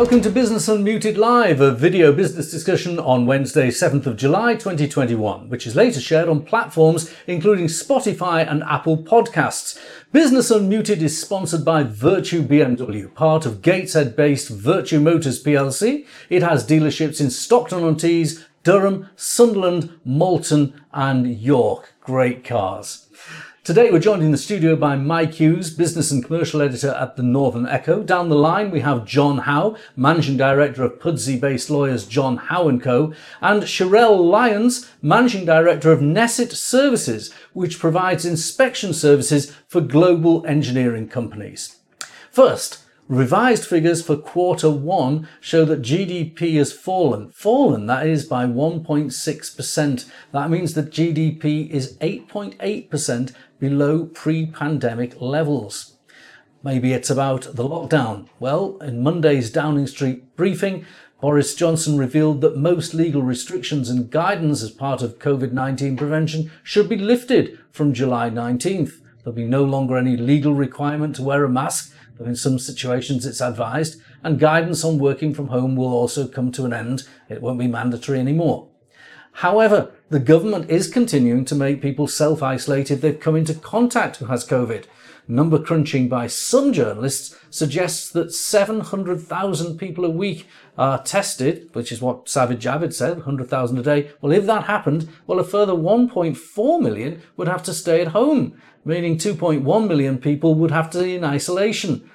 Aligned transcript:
Welcome 0.00 0.22
to 0.22 0.30
Business 0.30 0.66
Unmuted 0.66 1.18
Live, 1.18 1.60
a 1.60 1.72
video 1.72 2.10
business 2.10 2.50
discussion 2.50 2.98
on 2.98 3.26
Wednesday, 3.26 3.68
7th 3.68 4.06
of 4.06 4.16
July 4.16 4.54
2021, 4.54 5.50
which 5.50 5.66
is 5.66 5.76
later 5.76 6.00
shared 6.00 6.26
on 6.26 6.42
platforms 6.42 7.12
including 7.26 7.66
Spotify 7.66 8.50
and 8.50 8.62
Apple 8.62 8.96
Podcasts. 8.96 9.78
Business 10.10 10.50
Unmuted 10.50 11.02
is 11.02 11.20
sponsored 11.20 11.66
by 11.66 11.84
Vertu 11.84 12.42
BMW, 12.48 13.12
part 13.12 13.44
of 13.44 13.60
Gateshead 13.60 14.16
based 14.16 14.50
Vertu 14.50 15.02
Motors 15.02 15.44
plc. 15.44 16.06
It 16.30 16.42
has 16.42 16.66
dealerships 16.66 17.20
in 17.20 17.28
Stockton 17.28 17.84
on 17.84 17.98
Tees, 17.98 18.46
Durham, 18.62 19.10
Sunderland, 19.16 20.00
Malton, 20.02 20.82
and 20.94 21.26
York. 21.26 21.92
Great 22.00 22.42
cars. 22.42 23.06
Today 23.62 23.90
we're 23.90 23.98
joined 23.98 24.22
in 24.22 24.30
the 24.30 24.38
studio 24.38 24.74
by 24.74 24.96
Mike 24.96 25.34
Hughes, 25.34 25.68
business 25.68 26.10
and 26.10 26.24
commercial 26.24 26.62
editor 26.62 26.92
at 26.92 27.16
the 27.16 27.22
Northern 27.22 27.66
Echo. 27.66 28.02
Down 28.02 28.30
the 28.30 28.34
line 28.34 28.70
we 28.70 28.80
have 28.80 29.04
John 29.04 29.36
Howe, 29.36 29.76
managing 29.94 30.38
director 30.38 30.82
of 30.82 30.98
Pudsey-based 30.98 31.68
lawyers 31.68 32.06
John 32.06 32.38
Howe 32.38 32.74
& 32.78 32.80
Co, 32.80 33.12
and 33.42 33.64
Sherelle 33.64 34.18
Lyons, 34.18 34.90
managing 35.02 35.44
director 35.44 35.92
of 35.92 36.00
Nesset 36.00 36.52
Services, 36.52 37.34
which 37.52 37.78
provides 37.78 38.24
inspection 38.24 38.94
services 38.94 39.54
for 39.68 39.82
global 39.82 40.42
engineering 40.46 41.06
companies. 41.06 41.76
First, 42.30 42.78
Revised 43.10 43.66
figures 43.66 44.06
for 44.06 44.16
quarter 44.16 44.70
one 44.70 45.26
show 45.40 45.64
that 45.64 45.82
GDP 45.82 46.58
has 46.58 46.72
fallen. 46.72 47.32
Fallen, 47.32 47.86
that 47.86 48.06
is, 48.06 48.24
by 48.24 48.46
1.6%. 48.46 50.10
That 50.30 50.48
means 50.48 50.74
that 50.74 50.92
GDP 50.92 51.68
is 51.70 51.96
8.8% 51.96 53.32
below 53.60 54.06
pre 54.06 54.46
pandemic 54.46 55.20
levels. 55.20 55.98
Maybe 56.64 56.92
it's 56.92 57.10
about 57.10 57.42
the 57.54 57.68
lockdown. 57.68 58.28
Well, 58.38 58.78
in 58.78 59.02
Monday's 59.02 59.50
Downing 59.50 59.86
Street 59.86 60.36
briefing, 60.36 60.84
Boris 61.20 61.54
Johnson 61.54 61.98
revealed 61.98 62.40
that 62.40 62.56
most 62.56 62.94
legal 62.94 63.22
restrictions 63.22 63.90
and 63.90 64.10
guidance 64.10 64.62
as 64.62 64.70
part 64.70 65.02
of 65.02 65.18
COVID 65.18 65.52
19 65.52 65.96
prevention 65.96 66.50
should 66.62 66.88
be 66.88 66.96
lifted 66.96 67.58
from 67.70 67.92
July 67.92 68.30
19th. 68.30 68.94
There'll 69.18 69.36
be 69.36 69.44
no 69.44 69.64
longer 69.64 69.98
any 69.98 70.16
legal 70.16 70.54
requirement 70.54 71.16
to 71.16 71.22
wear 71.22 71.44
a 71.44 71.48
mask, 71.48 71.94
though 72.16 72.24
in 72.24 72.36
some 72.36 72.58
situations 72.58 73.26
it's 73.26 73.42
advised, 73.42 74.00
and 74.22 74.40
guidance 74.40 74.82
on 74.82 74.98
working 74.98 75.34
from 75.34 75.48
home 75.48 75.76
will 75.76 75.92
also 75.92 76.26
come 76.26 76.50
to 76.52 76.64
an 76.64 76.72
end. 76.72 77.06
It 77.28 77.42
won't 77.42 77.58
be 77.58 77.66
mandatory 77.66 78.18
anymore. 78.18 78.69
However, 79.40 79.90
the 80.10 80.20
government 80.20 80.68
is 80.68 80.86
continuing 80.86 81.46
to 81.46 81.54
make 81.54 81.80
people 81.80 82.06
self-isolate 82.06 82.90
if 82.90 83.00
they've 83.00 83.18
come 83.18 83.36
into 83.36 83.54
contact 83.54 84.16
who 84.16 84.26
has 84.26 84.46
COVID. 84.46 84.84
Number 85.26 85.58
crunching 85.58 86.10
by 86.10 86.26
some 86.26 86.74
journalists 86.74 87.34
suggests 87.48 88.10
that 88.10 88.34
700,000 88.34 89.78
people 89.78 90.04
a 90.04 90.10
week 90.10 90.46
are 90.76 91.02
tested, 91.02 91.70
which 91.72 91.90
is 91.90 92.02
what 92.02 92.26
Sajid 92.26 92.58
Javid 92.58 92.92
said, 92.92 93.16
100,000 93.16 93.78
a 93.78 93.82
day. 93.82 94.10
Well, 94.20 94.32
if 94.32 94.44
that 94.44 94.64
happened, 94.64 95.08
well, 95.26 95.40
a 95.40 95.44
further 95.44 95.72
1.4 95.72 96.82
million 96.82 97.22
would 97.38 97.48
have 97.48 97.62
to 97.62 97.72
stay 97.72 98.02
at 98.02 98.08
home, 98.08 98.60
meaning 98.84 99.16
2.1 99.16 99.88
million 99.88 100.18
people 100.18 100.54
would 100.54 100.70
have 100.70 100.90
to 100.90 101.02
be 101.02 101.14
in 101.14 101.24
isolation. 101.24 102.10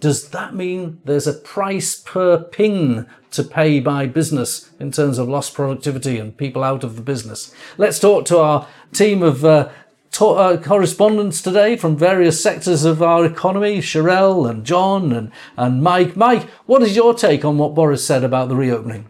Does 0.00 0.30
that 0.30 0.54
mean 0.54 1.00
there's 1.04 1.26
a 1.26 1.34
price 1.34 2.00
per 2.00 2.38
ping 2.38 3.06
to 3.32 3.44
pay 3.44 3.80
by 3.80 4.06
business 4.06 4.70
in 4.80 4.90
terms 4.90 5.18
of 5.18 5.28
lost 5.28 5.54
productivity 5.54 6.18
and 6.18 6.36
people 6.36 6.64
out 6.64 6.82
of 6.82 6.96
the 6.96 7.02
business? 7.02 7.54
Let's 7.76 7.98
talk 7.98 8.24
to 8.26 8.38
our 8.38 8.66
team 8.92 9.22
of 9.22 9.44
uh, 9.44 9.68
to- 10.12 10.26
uh, 10.26 10.56
correspondents 10.62 11.42
today 11.42 11.76
from 11.76 11.96
various 11.96 12.42
sectors 12.42 12.84
of 12.84 13.02
our 13.02 13.26
economy, 13.26 13.78
Sherelle 13.78 14.48
and 14.48 14.64
John 14.64 15.12
and, 15.12 15.30
and 15.58 15.82
Mike. 15.82 16.16
Mike, 16.16 16.48
what 16.64 16.82
is 16.82 16.96
your 16.96 17.12
take 17.12 17.44
on 17.44 17.58
what 17.58 17.74
Boris 17.74 18.04
said 18.04 18.24
about 18.24 18.48
the 18.48 18.56
reopening? 18.56 19.06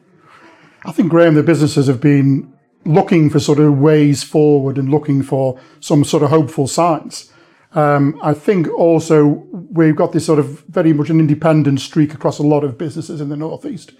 I 0.84 0.92
think, 0.92 1.10
Graham, 1.10 1.34
the 1.34 1.42
businesses 1.42 1.86
have 1.86 2.00
been 2.00 2.52
looking 2.84 3.30
for 3.30 3.38
sort 3.38 3.60
of 3.60 3.78
ways 3.78 4.22
forward 4.22 4.78
and 4.78 4.88
looking 4.88 5.22
for 5.22 5.60
some 5.78 6.02
sort 6.04 6.22
of 6.22 6.30
hopeful 6.30 6.66
signs. 6.66 7.29
Um, 7.72 8.18
I 8.22 8.34
think 8.34 8.68
also 8.68 9.46
we've 9.52 9.94
got 9.94 10.12
this 10.12 10.26
sort 10.26 10.40
of 10.40 10.60
very 10.64 10.92
much 10.92 11.08
an 11.08 11.20
independent 11.20 11.80
streak 11.80 12.14
across 12.14 12.38
a 12.38 12.42
lot 12.42 12.64
of 12.64 12.76
businesses 12.76 13.20
in 13.20 13.28
the 13.28 13.36
northeast, 13.36 13.92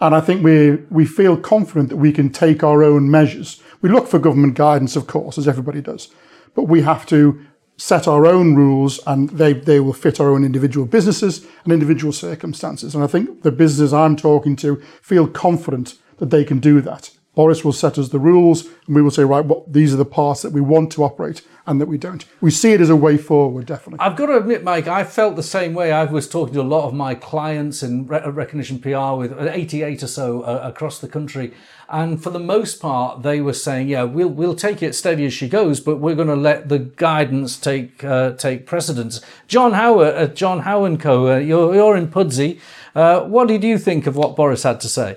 and 0.00 0.14
I 0.14 0.20
think 0.20 0.42
we 0.42 0.76
we 0.90 1.06
feel 1.06 1.36
confident 1.36 1.88
that 1.90 1.96
we 1.96 2.12
can 2.12 2.30
take 2.30 2.64
our 2.64 2.82
own 2.82 3.10
measures. 3.10 3.62
We 3.80 3.90
look 3.90 4.08
for 4.08 4.18
government 4.18 4.54
guidance, 4.54 4.96
of 4.96 5.06
course, 5.06 5.38
as 5.38 5.46
everybody 5.46 5.80
does, 5.80 6.08
but 6.54 6.64
we 6.64 6.82
have 6.82 7.06
to 7.06 7.40
set 7.76 8.08
our 8.08 8.26
own 8.26 8.56
rules, 8.56 9.00
and 9.06 9.30
they 9.30 9.52
they 9.52 9.78
will 9.78 9.92
fit 9.92 10.18
our 10.18 10.30
own 10.30 10.44
individual 10.44 10.86
businesses 10.86 11.46
and 11.62 11.72
individual 11.72 12.12
circumstances. 12.12 12.94
And 12.94 13.04
I 13.04 13.06
think 13.06 13.42
the 13.42 13.52
businesses 13.52 13.92
I'm 13.92 14.16
talking 14.16 14.56
to 14.56 14.82
feel 15.00 15.28
confident 15.28 15.94
that 16.18 16.30
they 16.30 16.44
can 16.44 16.58
do 16.58 16.80
that. 16.80 17.10
Boris 17.34 17.64
will 17.64 17.72
set 17.72 17.98
us 17.98 18.10
the 18.10 18.18
rules, 18.18 18.66
and 18.86 18.94
we 18.94 19.00
will 19.02 19.10
say, 19.10 19.24
right, 19.24 19.44
what 19.44 19.72
these 19.72 19.94
are 19.94 19.96
the 19.96 20.04
parts 20.04 20.42
that 20.42 20.52
we 20.52 20.60
want 20.60 20.92
to 20.92 21.02
operate 21.02 21.42
and 21.66 21.80
that 21.80 21.86
we 21.86 21.96
don't. 21.96 22.24
We 22.40 22.50
see 22.50 22.72
it 22.72 22.80
as 22.80 22.90
a 22.90 22.96
way 22.96 23.16
forward, 23.16 23.66
definitely. 23.66 24.00
I've 24.00 24.16
got 24.16 24.26
to 24.26 24.36
admit, 24.36 24.64
Mike, 24.64 24.88
I 24.88 25.04
felt 25.04 25.36
the 25.36 25.42
same 25.42 25.74
way. 25.74 25.92
I 25.92 26.04
was 26.04 26.28
talking 26.28 26.54
to 26.54 26.60
a 26.60 26.62
lot 26.62 26.88
of 26.88 26.94
my 26.94 27.14
clients 27.14 27.82
in 27.82 28.06
Recognition 28.06 28.80
PR 28.80 29.14
with 29.14 29.32
88 29.38 30.02
or 30.02 30.06
so 30.08 30.42
uh, 30.42 30.60
across 30.64 30.98
the 30.98 31.08
country. 31.08 31.54
And 31.88 32.22
for 32.22 32.30
the 32.30 32.40
most 32.40 32.80
part, 32.80 33.22
they 33.22 33.40
were 33.40 33.52
saying, 33.52 33.88
yeah, 33.88 34.02
we'll, 34.02 34.28
we'll 34.28 34.56
take 34.56 34.82
it 34.82 34.94
steady 34.94 35.24
as 35.24 35.32
she 35.32 35.48
goes, 35.48 35.78
but 35.78 35.96
we're 35.96 36.14
going 36.14 36.28
to 36.28 36.36
let 36.36 36.68
the 36.68 36.78
guidance 36.78 37.56
take, 37.56 38.02
uh, 38.02 38.32
take 38.32 38.66
precedence. 38.66 39.20
John 39.46 39.72
Howard, 39.72 40.14
uh, 40.14 40.26
John 40.28 40.60
Howe 40.60 40.96
Co., 40.96 41.28
uh, 41.28 41.36
you're, 41.36 41.74
you're 41.74 41.96
in 41.96 42.08
Pudsey. 42.08 42.60
Uh, 42.94 43.20
what 43.20 43.46
did 43.48 43.62
you 43.62 43.78
think 43.78 44.06
of 44.06 44.16
what 44.16 44.34
Boris 44.34 44.64
had 44.64 44.80
to 44.80 44.88
say? 44.88 45.16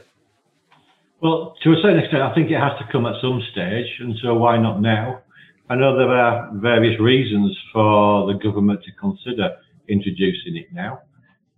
Well, 1.25 1.55
to 1.63 1.71
a 1.71 1.75
certain 1.81 1.97
extent, 1.97 2.21
I 2.21 2.35
think 2.35 2.51
it 2.51 2.59
has 2.59 2.77
to 2.77 2.85
come 2.91 3.07
at 3.07 3.19
some 3.19 3.41
stage, 3.51 3.87
and 3.99 4.13
so 4.21 4.35
why 4.35 4.61
not 4.61 4.79
now? 4.79 5.23
I 5.71 5.73
know 5.73 5.97
there 5.97 6.13
are 6.13 6.51
various 6.53 6.99
reasons 7.01 7.57
for 7.73 8.31
the 8.31 8.37
government 8.37 8.83
to 8.83 8.91
consider 8.91 9.57
introducing 9.89 10.55
it 10.55 10.67
now. 10.71 11.01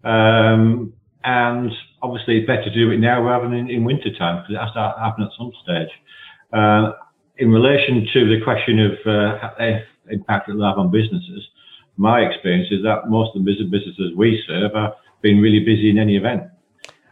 Um, 0.05 0.94
and 1.25 1.69
obviously 2.01 2.38
it's 2.38 2.47
better 2.47 2.63
to 2.63 2.73
do 2.73 2.91
it 2.91 3.00
now 3.00 3.22
rather 3.22 3.44
than 3.50 3.57
in, 3.57 3.69
in 3.69 3.83
winter 3.83 4.07
time 4.17 4.41
because 4.41 4.55
it 4.55 4.63
has 4.63 4.72
to 4.72 4.95
happen 5.03 5.25
at 5.25 5.31
some 5.38 5.51
stage. 5.61 5.91
Uh, 6.53 6.94
in 7.35 7.51
relation 7.51 8.07
to 8.13 8.19
the 8.23 8.39
question 8.41 8.79
of 8.79 8.94
uh, 9.03 9.51
impact 10.09 10.47
it 10.47 10.53
will 10.53 10.66
have 10.66 10.79
on 10.79 10.91
businesses, 10.91 11.44
my 11.97 12.22
experience 12.22 12.69
is 12.72 12.84
that 12.84 13.09
most 13.09 13.35
of 13.35 13.44
the 13.44 13.51
businesses 13.51 14.16
we 14.16 14.41
serve 14.47 14.72
are 14.75 14.95
being 15.22 15.41
really 15.41 15.59
busy 15.59 15.89
in 15.89 15.97
any 15.97 16.16
event. 16.16 16.44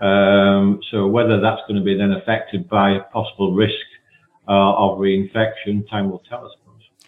Um, 0.02 0.82
so 0.92 1.08
whether 1.08 1.40
that's 1.40 1.62
going 1.68 1.80
to 1.80 1.84
be 1.84 1.98
then 1.98 2.12
affected 2.12 2.68
by 2.68 2.92
a 2.92 3.02
possible 3.02 3.54
risk 3.54 3.74
uh, 4.48 4.52
of 4.52 5.00
reinfection, 5.00 5.90
time 5.90 6.10
will 6.12 6.24
tell 6.30 6.46
us. 6.46 6.52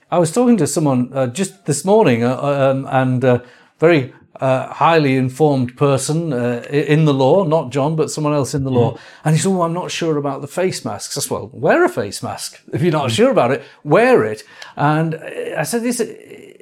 I 0.09 0.19
was 0.19 0.31
talking 0.31 0.55
to 0.57 0.67
someone 0.67 1.11
uh, 1.13 1.27
just 1.27 1.65
this 1.65 1.83
morning, 1.83 2.23
uh, 2.23 2.37
um, 2.41 2.87
and 2.89 3.25
uh, 3.25 3.39
very 3.77 4.13
uh, 4.39 4.71
highly 4.71 5.17
informed 5.17 5.75
person 5.75 6.31
uh, 6.31 6.65
in 6.69 7.03
the 7.03 7.13
law, 7.13 7.43
not 7.43 7.71
John, 7.71 7.97
but 7.97 8.09
someone 8.09 8.33
else 8.33 8.53
in 8.53 8.63
the 8.63 8.71
law. 8.71 8.93
Mm. 8.93 8.99
And 9.25 9.35
he 9.35 9.41
said, 9.41 9.49
"Oh, 9.49 9.63
I'm 9.63 9.73
not 9.73 9.91
sure 9.91 10.15
about 10.15 10.39
the 10.39 10.47
face 10.47 10.85
masks." 10.85 11.17
I 11.17 11.21
said, 11.21 11.31
"Well, 11.31 11.49
wear 11.51 11.83
a 11.83 11.89
face 11.89 12.23
mask. 12.23 12.61
If 12.71 12.81
you're 12.81 12.91
not 12.91 13.09
mm. 13.09 13.15
sure 13.15 13.31
about 13.31 13.51
it, 13.51 13.63
wear 13.83 14.23
it." 14.23 14.43
And 14.77 15.15
I 15.57 15.63
said, 15.63 15.83
This 15.83 15.99
"Is 15.99 16.07
it, 16.07 16.56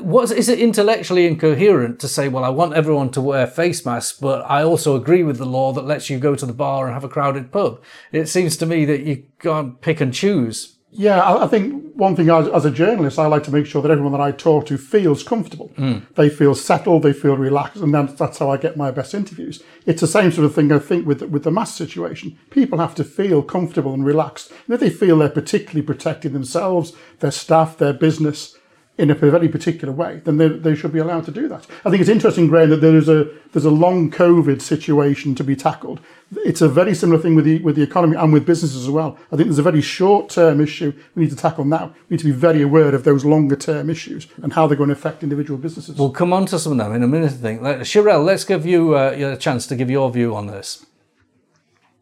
what, 0.00 0.30
is 0.30 0.48
it 0.48 0.58
intellectually 0.58 1.26
incoherent 1.26 2.00
to 2.00 2.08
say, 2.08 2.28
well, 2.28 2.44
I 2.44 2.48
want 2.48 2.74
everyone 2.74 3.10
to 3.10 3.20
wear 3.20 3.46
face 3.46 3.84
masks, 3.84 4.18
but 4.18 4.42
I 4.50 4.62
also 4.62 4.96
agree 4.96 5.22
with 5.22 5.38
the 5.38 5.46
law 5.46 5.72
that 5.72 5.84
lets 5.84 6.10
you 6.10 6.18
go 6.18 6.34
to 6.34 6.46
the 6.46 6.52
bar 6.52 6.86
and 6.86 6.94
have 6.94 7.04
a 7.04 7.08
crowded 7.08 7.52
pub? 7.52 7.82
It 8.12 8.26
seems 8.26 8.56
to 8.58 8.66
me 8.66 8.84
that 8.84 9.02
you 9.02 9.24
can't 9.38 9.80
pick 9.80 10.00
and 10.00 10.12
choose." 10.12 10.76
Yeah, 10.98 11.36
I 11.36 11.46
think 11.46 11.94
one 11.94 12.16
thing 12.16 12.30
as, 12.30 12.48
as, 12.48 12.64
a 12.64 12.70
journalist, 12.70 13.18
I 13.18 13.26
like 13.26 13.42
to 13.44 13.50
make 13.50 13.66
sure 13.66 13.82
that 13.82 13.90
everyone 13.90 14.12
that 14.12 14.20
I 14.20 14.30
talk 14.32 14.64
to 14.66 14.78
feels 14.78 15.22
comfortable. 15.22 15.70
Mm. 15.76 16.06
They 16.14 16.30
feel 16.30 16.54
settled, 16.54 17.02
they 17.02 17.12
feel 17.12 17.36
relaxed, 17.36 17.82
and 17.82 17.92
that's, 17.92 18.14
that's 18.14 18.38
how 18.38 18.50
I 18.50 18.56
get 18.56 18.78
my 18.78 18.90
best 18.90 19.12
interviews. 19.12 19.62
It's 19.84 20.00
the 20.00 20.06
same 20.06 20.32
sort 20.32 20.46
of 20.46 20.54
thing 20.54 20.72
I 20.72 20.78
think 20.78 21.06
with 21.06 21.20
with 21.22 21.42
the 21.42 21.50
mask 21.50 21.76
situation. 21.76 22.38
People 22.48 22.78
have 22.78 22.94
to 22.94 23.04
feel 23.04 23.42
comfortable 23.42 23.92
and 23.92 24.06
relaxed. 24.06 24.50
And 24.50 24.74
if 24.74 24.80
they 24.80 24.88
feel 24.88 25.18
they're 25.18 25.28
particularly 25.28 25.82
protecting 25.82 26.32
themselves, 26.32 26.94
their 27.20 27.30
staff, 27.30 27.76
their 27.76 27.92
business, 27.92 28.55
in 28.98 29.10
a 29.10 29.14
very 29.14 29.48
particular 29.48 29.92
way, 29.92 30.22
then 30.24 30.38
they, 30.38 30.48
they 30.48 30.74
should 30.74 30.92
be 30.92 30.98
allowed 30.98 31.24
to 31.26 31.30
do 31.30 31.48
that. 31.48 31.66
I 31.84 31.90
think 31.90 32.00
it's 32.00 32.08
interesting, 32.08 32.46
Graham, 32.48 32.70
that 32.70 32.80
there 32.80 32.96
is 32.96 33.08
a 33.08 33.28
there's 33.52 33.64
a 33.64 33.70
long 33.70 34.10
COVID 34.10 34.60
situation 34.60 35.34
to 35.34 35.44
be 35.44 35.54
tackled. 35.54 36.00
It's 36.44 36.60
a 36.60 36.68
very 36.68 36.94
similar 36.94 37.20
thing 37.20 37.34
with 37.34 37.44
the 37.44 37.58
with 37.58 37.76
the 37.76 37.82
economy 37.82 38.16
and 38.16 38.32
with 38.32 38.46
businesses 38.46 38.84
as 38.84 38.90
well. 38.90 39.18
I 39.30 39.36
think 39.36 39.48
there's 39.48 39.58
a 39.58 39.62
very 39.62 39.82
short 39.82 40.30
term 40.30 40.60
issue 40.60 40.92
we 41.14 41.24
need 41.24 41.30
to 41.30 41.36
tackle 41.36 41.64
now. 41.64 41.94
We 42.08 42.14
need 42.14 42.20
to 42.20 42.26
be 42.26 42.32
very 42.32 42.62
aware 42.62 42.94
of 42.94 43.04
those 43.04 43.24
longer 43.24 43.56
term 43.56 43.90
issues 43.90 44.26
and 44.42 44.52
how 44.52 44.66
they're 44.66 44.78
going 44.78 44.88
to 44.88 44.94
affect 44.94 45.22
individual 45.22 45.58
businesses. 45.58 45.98
We'll 45.98 46.10
come 46.10 46.32
on 46.32 46.46
to 46.46 46.58
some 46.58 46.72
of 46.72 46.78
them 46.78 46.94
in 46.94 47.02
a 47.02 47.08
minute. 47.08 47.32
I 47.32 47.36
think, 47.36 47.60
Sherelle, 47.60 48.24
let's 48.24 48.44
give 48.44 48.64
you 48.64 48.96
uh, 48.96 49.34
a 49.34 49.36
chance 49.36 49.66
to 49.66 49.76
give 49.76 49.90
your 49.90 50.10
view 50.10 50.34
on 50.34 50.46
this. 50.46 50.86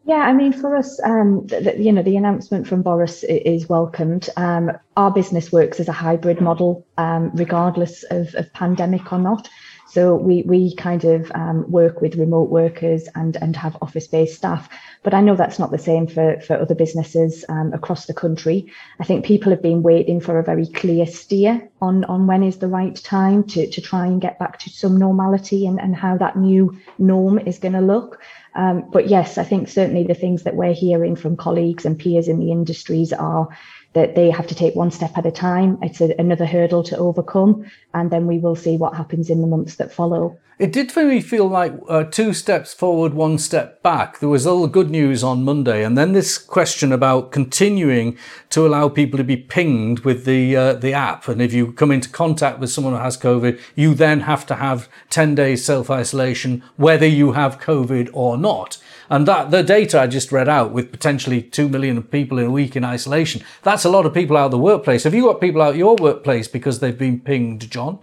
Yeah, 0.07 0.17
I 0.17 0.33
mean, 0.33 0.53
for 0.53 0.75
us, 0.75 0.99
um, 1.03 1.47
the, 1.47 1.61
the, 1.61 1.81
you 1.81 1.91
know, 1.91 2.03
the 2.03 2.15
announcement 2.15 2.67
from 2.67 2.83
Boris 2.83 3.23
is 3.23 3.67
welcomed. 3.67 4.29
Um, 4.37 4.71
our 4.95 5.09
business 5.09 5.51
works 5.51 5.79
as 5.79 5.87
a 5.87 5.93
hybrid 5.93 6.39
model, 6.39 6.85
um, 6.99 7.31
regardless 7.33 8.03
of, 8.11 8.35
of, 8.35 8.53
pandemic 8.53 9.11
or 9.11 9.17
not. 9.17 9.49
So 9.87 10.15
we 10.15 10.41
we 10.43 10.75
kind 10.75 11.03
of 11.05 11.31
um, 11.35 11.69
work 11.69 12.01
with 12.01 12.15
remote 12.15 12.49
workers 12.49 13.07
and 13.15 13.37
and 13.37 13.55
have 13.55 13.77
office 13.81 14.07
based 14.07 14.35
staff. 14.35 14.67
But 15.03 15.13
I 15.13 15.21
know 15.21 15.35
that's 15.35 15.59
not 15.59 15.71
the 15.71 15.77
same 15.77 16.07
for 16.07 16.39
for 16.41 16.59
other 16.59 16.75
businesses 16.75 17.45
um, 17.49 17.71
across 17.73 18.05
the 18.05 18.13
country. 18.13 18.71
I 18.99 19.03
think 19.03 19.25
people 19.25 19.51
have 19.51 19.61
been 19.61 19.83
waiting 19.83 20.19
for 20.19 20.39
a 20.39 20.43
very 20.43 20.67
clear 20.67 21.05
steer 21.05 21.69
on 21.81 22.03
on 22.05 22.27
when 22.27 22.43
is 22.43 22.57
the 22.57 22.67
right 22.67 22.95
time 22.95 23.43
to 23.45 23.69
to 23.69 23.81
try 23.81 24.07
and 24.07 24.19
get 24.19 24.39
back 24.39 24.59
to 24.59 24.69
some 24.69 24.97
normality 24.97 25.67
and 25.67 25.79
and 25.79 25.95
how 25.95 26.17
that 26.17 26.35
new 26.35 26.75
norm 26.97 27.37
is 27.39 27.59
going 27.59 27.73
to 27.73 27.81
look. 27.81 28.19
Um, 28.55 28.89
but 28.89 29.09
yes, 29.09 29.37
I 29.37 29.43
think 29.43 29.67
certainly 29.67 30.03
the 30.03 30.13
things 30.13 30.43
that 30.43 30.55
we're 30.55 30.73
hearing 30.73 31.15
from 31.15 31.35
colleagues 31.35 31.85
and 31.85 31.99
peers 31.99 32.27
in 32.27 32.39
the 32.39 32.51
industries 32.51 33.11
are 33.11 33.49
that 33.95 34.13
they 34.13 34.29
have 34.29 34.45
to 34.47 34.55
take 34.55 34.75
one 34.75 34.91
step 34.91 35.17
at 35.17 35.25
a 35.25 35.31
time. 35.31 35.79
It's 35.81 36.01
a, 36.01 36.13
another 36.19 36.45
hurdle 36.45 36.83
to 36.83 36.97
overcome, 36.97 37.65
and 37.93 38.11
then 38.11 38.27
we 38.27 38.37
will 38.37 38.55
see 38.55 38.77
what 38.77 38.95
happens 38.95 39.29
in 39.29 39.41
the 39.41 39.47
months 39.47 39.77
that 39.77 39.91
follow. 39.91 40.37
It 40.57 40.71
did 40.71 40.89
for 40.89 41.03
me 41.03 41.19
feel 41.19 41.47
like 41.49 41.73
uh, 41.89 42.05
two 42.05 42.33
steps 42.33 42.73
forward, 42.73 43.13
one 43.13 43.37
step 43.39 43.83
back. 43.83 44.19
There 44.19 44.29
was 44.29 44.47
all 44.47 44.61
the 44.61 44.69
good 44.69 44.89
news 44.89 45.21
on 45.21 45.43
Monday, 45.43 45.83
and 45.83 45.97
then 45.97 46.13
this 46.13 46.37
question 46.37 46.93
about 46.93 47.33
continuing 47.33 48.17
to 48.51 48.65
allow 48.65 48.87
people 48.87 49.17
to 49.17 49.23
be 49.25 49.35
pinged 49.35 50.01
with 50.01 50.23
the 50.23 50.55
uh, 50.55 50.73
the 50.73 50.93
app. 50.93 51.27
And 51.27 51.41
if 51.41 51.51
you 51.51 51.73
come 51.73 51.91
into 51.91 52.07
contact 52.07 52.59
with 52.59 52.69
someone 52.69 52.93
who 52.93 52.99
has 52.99 53.17
COVID, 53.17 53.59
you 53.75 53.93
then 53.93 54.21
have 54.21 54.45
to 54.45 54.55
have 54.55 54.87
ten 55.09 55.35
days 55.35 55.65
self 55.65 55.89
isolation, 55.89 56.63
whether 56.77 57.07
you 57.07 57.33
have 57.33 57.59
COVID 57.59 58.09
or 58.13 58.37
not. 58.37 58.77
And 59.09 59.27
that 59.27 59.51
the 59.51 59.63
data 59.63 60.01
I 60.01 60.07
just 60.07 60.31
read 60.31 60.49
out 60.49 60.71
with 60.71 60.91
potentially 60.91 61.41
2 61.41 61.69
million 61.69 62.01
people 62.03 62.39
in 62.39 62.47
a 62.47 62.51
week 62.51 62.75
in 62.75 62.83
isolation, 62.83 63.41
that's 63.63 63.85
a 63.85 63.89
lot 63.89 64.05
of 64.05 64.13
people 64.13 64.37
out 64.37 64.45
of 64.45 64.51
the 64.51 64.57
workplace. 64.57 65.03
Have 65.03 65.13
you 65.13 65.23
got 65.23 65.41
people 65.41 65.61
out 65.61 65.75
your 65.75 65.95
workplace 65.95 66.47
because 66.47 66.79
they've 66.79 66.97
been 66.97 67.19
pinged, 67.19 67.69
John? 67.69 67.99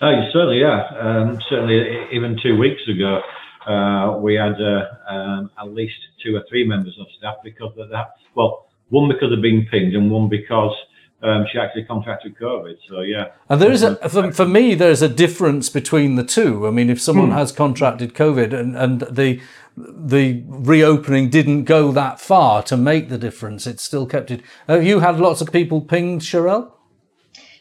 Oh, 0.00 0.28
certainly, 0.32 0.60
yeah. 0.60 0.86
Um, 1.00 1.40
certainly, 1.48 2.06
even 2.12 2.38
two 2.42 2.56
weeks 2.56 2.82
ago, 2.88 3.20
uh, 3.66 4.16
we 4.18 4.34
had 4.34 4.54
uh, 4.60 5.12
um, 5.12 5.50
at 5.58 5.74
least 5.74 5.96
two 6.24 6.36
or 6.36 6.44
three 6.48 6.66
members 6.66 6.96
of 7.00 7.06
staff 7.18 7.36
because 7.42 7.76
of 7.76 7.88
that. 7.90 8.14
Well, 8.34 8.66
one 8.90 9.08
because 9.08 9.32
of 9.32 9.42
being 9.42 9.66
pinged 9.70 9.94
and 9.94 10.10
one 10.10 10.28
because 10.28 10.74
um, 11.22 11.46
she 11.50 11.58
actually 11.58 11.84
contracted 11.84 12.36
COVID. 12.38 12.76
So 12.88 13.00
yeah. 13.00 13.32
And 13.48 13.60
there 13.60 13.72
is 13.72 13.82
a 13.82 13.96
for, 14.08 14.32
for, 14.32 14.46
me 14.46 14.74
there's 14.74 15.02
a 15.02 15.08
difference 15.08 15.68
between 15.68 16.14
the 16.14 16.24
two. 16.24 16.66
I 16.66 16.70
mean, 16.70 16.90
if 16.90 17.00
someone 17.00 17.28
hmm. 17.28 17.36
has 17.36 17.52
contracted 17.52 18.14
COVID 18.14 18.52
and 18.52 18.76
and 18.76 19.00
the 19.00 19.40
the 19.78 20.42
reopening 20.46 21.30
didn't 21.30 21.64
go 21.64 21.92
that 21.92 22.20
far 22.20 22.62
to 22.64 22.76
make 22.76 23.08
the 23.08 23.18
difference, 23.18 23.66
it 23.66 23.80
still 23.80 24.06
kept 24.06 24.30
it. 24.30 24.42
Have 24.66 24.84
you 24.84 25.00
had 25.00 25.20
lots 25.20 25.40
of 25.40 25.52
people 25.52 25.80
pinged, 25.80 26.22
Sherelle? 26.22 26.72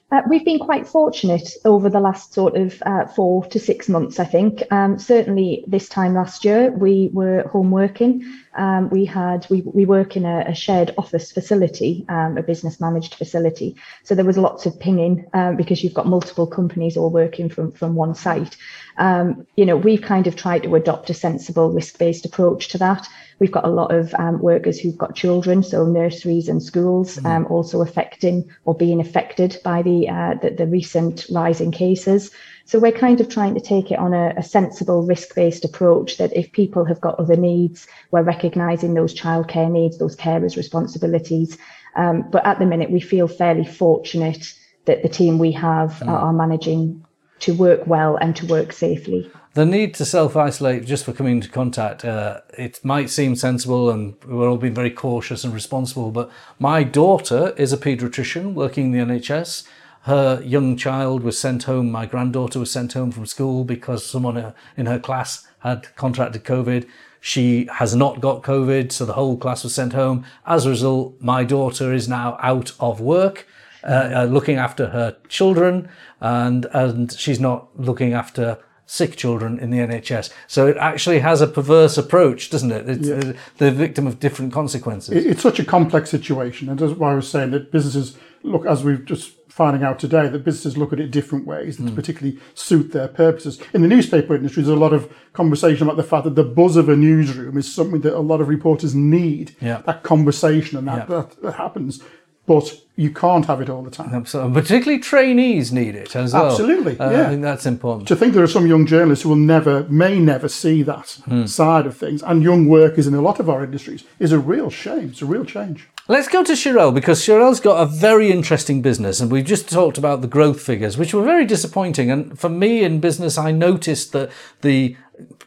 Uh, 0.10 0.22
we've 0.30 0.46
been 0.46 0.60
quite 0.60 0.88
fortunate 0.88 1.50
over 1.66 1.90
the 1.90 2.00
last 2.00 2.34
sort 2.34 2.56
of 2.56 2.82
uh, 2.86 3.06
four 3.08 3.44
to 3.48 3.60
six 3.60 3.90
months, 3.90 4.22
I 4.22 4.24
think. 4.24 4.64
Um, 4.72 4.98
certainly 4.98 5.66
this 5.68 5.90
time 5.90 6.14
last 6.14 6.46
year, 6.46 6.72
we 6.72 7.10
were 7.12 7.42
home 7.50 7.72
working. 7.72 8.24
Um, 8.56 8.90
we 8.90 9.04
had 9.04 9.46
we, 9.50 9.64
we 9.66 9.86
work 9.86 10.16
in 10.16 10.24
a, 10.24 10.46
a 10.48 10.56
shared 10.56 10.94
office 10.98 11.34
facility, 11.34 12.06
um, 12.08 12.38
a 12.38 12.42
business 12.42 12.80
managed 12.80 13.16
facility. 13.16 13.76
So 14.04 14.16
there 14.16 14.24
was 14.24 14.38
lots 14.38 14.66
of 14.66 14.80
pinging 14.80 15.26
um, 15.34 15.58
because 15.58 15.84
you've 15.84 15.94
got 15.94 16.08
multiple 16.08 16.48
companies 16.48 16.96
all 16.96 17.10
working 17.10 17.50
from 17.50 17.74
from 17.74 17.96
one 17.96 18.16
site. 18.16 18.56
Um, 18.98 19.46
you 19.56 19.66
know, 19.66 19.78
we've 19.78 20.02
kind 20.02 20.28
of 20.28 20.36
tried 20.36 20.64
to 20.64 20.76
adopt 20.76 21.10
a 21.10 21.14
sensible 21.14 21.72
risk 21.72 21.98
based 21.98 22.26
approach 22.26 22.70
to 22.70 22.78
that. 22.80 23.08
We've 23.40 23.52
got 23.52 23.66
a 23.66 23.70
lot 23.70 23.94
of 23.94 24.16
um, 24.16 24.42
workers 24.42 24.80
who've 24.80 24.98
got 24.98 25.16
children, 25.16 25.62
so 25.62 25.86
nurseries 25.86 26.50
and 26.50 26.62
schools 26.62 27.18
mm-hmm. 27.18 27.28
um, 27.28 27.46
also 27.48 27.82
affecting 27.82 28.50
or 28.66 28.74
being 28.76 29.00
affected 29.00 29.60
by 29.64 29.84
the, 29.84 30.10
uh, 30.10 30.34
the, 30.42 30.50
the 30.50 30.66
recent 30.66 31.28
rise 31.32 31.62
in 31.62 31.72
cases. 31.72 32.32
So 32.66 32.80
we're 32.80 32.92
kind 32.92 33.22
of 33.22 33.30
trying 33.30 33.54
to 33.54 33.62
take 33.62 33.92
it 33.92 34.00
on 34.00 34.14
a, 34.14 34.34
a 34.36 34.44
sensible 34.44 35.06
risk-based 35.06 35.64
approach 35.64 36.18
that 36.18 36.36
if 36.36 36.52
people 36.52 36.84
have 36.86 37.00
got 37.00 37.20
other 37.20 37.38
needs, 37.38 37.88
we're 38.12 38.24
recognising 38.24 38.94
those 38.94 39.14
childcare 39.14 39.72
needs, 39.72 40.00
those 40.00 40.18
carers' 40.18 40.58
responsibilities. 40.58 41.58
Um, 41.96 42.30
but 42.30 42.46
at 42.46 42.60
the 42.60 42.66
minute, 42.66 42.92
we 42.92 43.00
feel 43.00 43.28
fairly 43.28 43.66
fortunate 43.66 44.54
that 44.86 45.04
the 45.04 45.10
team 45.10 45.38
we 45.38 45.52
have 45.52 45.92
mm. 45.94 46.08
are, 46.08 46.20
are 46.20 46.34
managing 46.34 47.06
to 47.40 47.54
work 47.54 47.86
well 47.88 48.18
and 48.18 48.36
to 48.36 48.46
work 48.48 48.72
safely 48.74 49.32
the 49.58 49.66
need 49.66 49.96
to 49.96 50.06
self-isolate 50.06 50.86
just 50.86 51.04
for 51.04 51.14
coming 51.14 51.38
into 51.38 51.50
contact, 51.50 52.06
uh, 52.06 52.42
it 52.60 52.80
might 52.86 53.10
seem 53.10 53.36
sensible 53.36 53.90
and 53.90 54.14
we're 54.28 54.48
all 54.48 54.58
being 54.58 54.76
very 54.76 54.92
cautious 54.92 55.44
and 55.44 55.52
responsible, 55.52 56.12
but 56.12 56.30
my 56.60 56.84
daughter 56.84 57.56
is 57.58 57.74
a 57.74 57.78
paediatrician 57.78 58.54
working 58.54 58.94
in 58.94 59.08
the 59.08 59.16
NHS. 59.16 59.68
Her 60.04 60.40
young 60.46 60.78
child 60.78 61.24
was 61.24 61.40
sent 61.40 61.64
home, 61.64 61.92
my 61.92 62.06
granddaughter 62.06 62.60
was 62.60 62.70
sent 62.70 62.94
home 62.94 63.12
from 63.12 63.26
school 63.26 63.64
because 63.64 64.06
someone 64.06 64.54
in 64.78 64.86
her 64.86 65.00
class 65.00 65.48
had 65.62 65.88
contracted 65.96 66.44
COVID. 66.44 66.88
She 67.20 67.68
has 67.74 67.96
not 67.96 68.22
got 68.22 68.44
COVID, 68.44 68.92
so 68.92 69.06
the 69.06 69.14
whole 69.14 69.38
class 69.38 69.64
was 69.64 69.74
sent 69.74 69.94
home. 69.94 70.24
As 70.46 70.68
a 70.68 70.70
result, 70.70 71.20
my 71.20 71.44
daughter 71.44 71.92
is 71.92 72.08
now 72.08 72.38
out 72.44 72.74
of 72.80 73.02
work. 73.02 73.48
Uh, 73.84 74.12
uh, 74.16 74.24
looking 74.26 74.58
after 74.58 74.88
her 74.88 75.16
children 75.30 75.88
and 76.20 76.66
and 76.74 77.12
she's 77.14 77.40
not 77.40 77.70
looking 77.80 78.12
after 78.12 78.58
sick 78.88 79.16
children 79.16 79.60
in 79.60 79.70
the 79.70 79.78
NHS. 79.78 80.34
So 80.48 80.66
it 80.66 80.78
actually 80.78 81.20
has 81.20 81.42
a 81.42 81.48
perverse 81.48 81.98
approach, 81.98 82.50
doesn't 82.50 82.72
it? 82.72 82.90
It's 82.90 83.08
yeah. 83.08 83.34
the 83.58 83.72
victim 83.72 84.08
of 84.08 84.20
different 84.20 84.54
consequences. 84.54 85.26
It's 85.26 85.44
such 85.44 85.60
a 85.60 85.66
complex 85.66 86.10
situation. 86.10 86.70
And 86.70 86.80
that's 86.80 86.94
why 86.94 87.12
I 87.12 87.16
was 87.16 87.30
saying 87.30 87.52
that 87.52 87.72
businesses 87.72 88.18
look, 88.44 88.66
as 88.66 88.84
we've 88.84 89.04
just 89.04 89.34
finding 89.50 89.84
out 89.84 90.00
today, 90.00 90.28
that 90.28 90.44
businesses 90.44 90.78
look 90.78 90.94
at 90.94 91.00
it 91.00 91.12
different 91.12 91.46
ways 91.46 91.78
mm. 91.78 91.88
to 91.88 91.92
particularly 91.94 92.40
suit 92.54 92.94
their 92.94 93.08
purposes. 93.08 93.60
In 93.74 93.82
the 93.82 93.88
newspaper 93.88 94.36
industry, 94.36 94.64
there's 94.64 94.76
a 94.76 94.80
lot 94.80 94.94
of 94.94 95.12
conversation 95.34 95.84
about 95.84 95.98
the 95.98 96.04
fact 96.04 96.24
that 96.24 96.36
the 96.36 96.44
buzz 96.44 96.76
of 96.76 96.90
a 96.90 96.96
newsroom 96.96 97.58
is 97.58 97.74
something 97.74 98.02
that 98.02 98.16
a 98.16 98.20
lot 98.20 98.40
of 98.40 98.48
reporters 98.48 98.96
need. 98.96 99.56
Yeah. 99.60 99.82
That 99.86 100.04
conversation 100.04 100.78
and 100.78 100.88
that, 100.88 101.10
yeah. 101.10 101.16
that, 101.16 101.42
that 101.42 101.56
happens 101.56 102.04
but 102.48 102.82
you 102.96 103.12
can't 103.12 103.46
have 103.46 103.62
it 103.62 103.70
all 103.70 103.84
the 103.84 103.92
time. 103.92 104.12
Absolutely. 104.12 104.60
Particularly 104.60 105.00
trainees 105.00 105.72
need 105.72 105.94
it 105.94 106.16
as 106.16 106.34
well. 106.34 106.50
Absolutely, 106.50 106.98
uh, 106.98 107.12
yeah. 107.12 107.28
I 107.28 107.30
think 107.30 107.44
that's 107.44 107.68
important. 107.68 108.08
To 108.08 108.16
think 108.16 108.34
there 108.34 108.44
are 108.44 108.48
some 108.48 108.66
young 108.66 108.88
journalists 108.88 109.22
who 109.22 109.30
will 109.30 109.36
never, 109.36 109.84
may 109.84 110.18
never 110.18 110.48
see 110.48 110.82
that 110.82 111.20
hmm. 111.26 111.46
side 111.46 111.86
of 111.86 111.96
things, 111.96 112.24
and 112.24 112.42
young 112.42 112.68
workers 112.68 113.06
in 113.06 113.14
a 113.14 113.22
lot 113.22 113.40
of 113.40 113.50
our 113.50 113.64
industries 113.64 114.04
is 114.18 114.32
a 114.32 114.40
real 114.40 114.72
shame. 114.72 115.10
It's 115.10 115.22
a 115.22 115.28
real 115.28 115.46
change. 115.46 115.88
Let's 116.08 116.30
go 116.30 116.42
to 116.42 116.54
Sherelle 116.54 116.94
because 116.94 117.22
Sherelle's 117.22 117.60
got 117.60 117.82
a 117.82 117.86
very 117.86 118.32
interesting 118.32 118.82
business, 118.82 119.20
and 119.20 119.30
we've 119.30 119.46
just 119.46 119.70
talked 119.70 119.98
about 119.98 120.22
the 120.22 120.28
growth 120.28 120.62
figures, 120.62 120.98
which 120.98 121.14
were 121.14 121.24
very 121.24 121.46
disappointing. 121.46 122.10
And 122.10 122.40
for 122.40 122.50
me 122.50 122.84
in 122.84 123.02
business, 123.02 123.38
I 123.38 123.52
noticed 123.52 124.14
that 124.14 124.32
the 124.62 124.96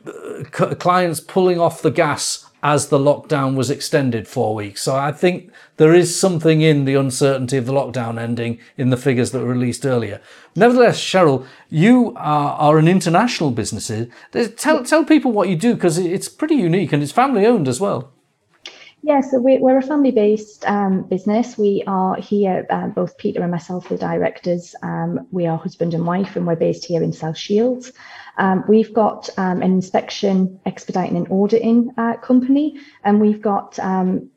uh, 0.06 0.75
clients 0.75 1.20
pulling 1.20 1.58
off 1.58 1.80
the 1.80 1.90
gas 1.90 2.50
as 2.62 2.88
the 2.88 2.98
lockdown 2.98 3.54
was 3.54 3.70
extended 3.70 4.28
four 4.28 4.54
weeks. 4.54 4.82
So 4.82 4.94
I 4.94 5.12
think 5.12 5.50
there 5.76 5.94
is 5.94 6.18
something 6.18 6.60
in 6.60 6.84
the 6.84 6.94
uncertainty 6.94 7.56
of 7.56 7.66
the 7.66 7.72
lockdown 7.72 8.20
ending 8.20 8.58
in 8.76 8.90
the 8.90 8.96
figures 8.96 9.30
that 9.30 9.40
were 9.40 9.46
released 9.46 9.86
earlier. 9.86 10.20
Nevertheless, 10.54 11.00
Cheryl, 11.00 11.46
you 11.68 12.12
are, 12.16 12.52
are 12.54 12.78
an 12.78 12.88
international 12.88 13.50
business. 13.50 13.90
Tell, 14.56 14.84
tell 14.84 15.04
people 15.04 15.32
what 15.32 15.48
you 15.48 15.56
do 15.56 15.74
because 15.74 15.98
it's 15.98 16.28
pretty 16.28 16.56
unique 16.56 16.92
and 16.92 17.02
it's 17.02 17.12
family 17.12 17.46
owned 17.46 17.68
as 17.68 17.80
well. 17.80 18.12
Yeah, 19.02 19.23
so 19.23 19.40
we're, 19.40 19.61
we're 19.61 19.78
a 19.78 19.83
family 19.83 20.11
based 20.11 20.66
um, 20.69 21.02
business. 21.02 21.57
We 21.57 21.83
are 21.87 22.16
here, 22.16 22.66
uh, 22.69 22.88
both 22.88 23.16
Peter 23.16 23.40
and 23.40 23.50
myself, 23.50 23.88
the 23.88 23.97
directors. 23.97 24.75
Um, 24.83 25.26
we 25.30 25.47
are 25.47 25.57
husband 25.57 25.95
and 25.95 26.07
wife, 26.07 26.37
and 26.37 26.47
we're 26.47 26.57
based 26.57 26.85
here 26.85 27.02
in 27.02 27.12
South 27.12 27.38
Shields. 27.38 27.92
Um, 28.37 28.62
we've 28.69 28.92
got 28.92 29.30
um, 29.38 29.62
an 29.62 29.73
inspection, 29.73 30.61
expediting, 30.66 31.16
and 31.16 31.33
auditing 31.33 31.92
uh, 31.97 32.19
company, 32.19 32.78
and 33.02 33.23
we've 33.23 33.40
got 33.40 33.78
um, 33.78 34.28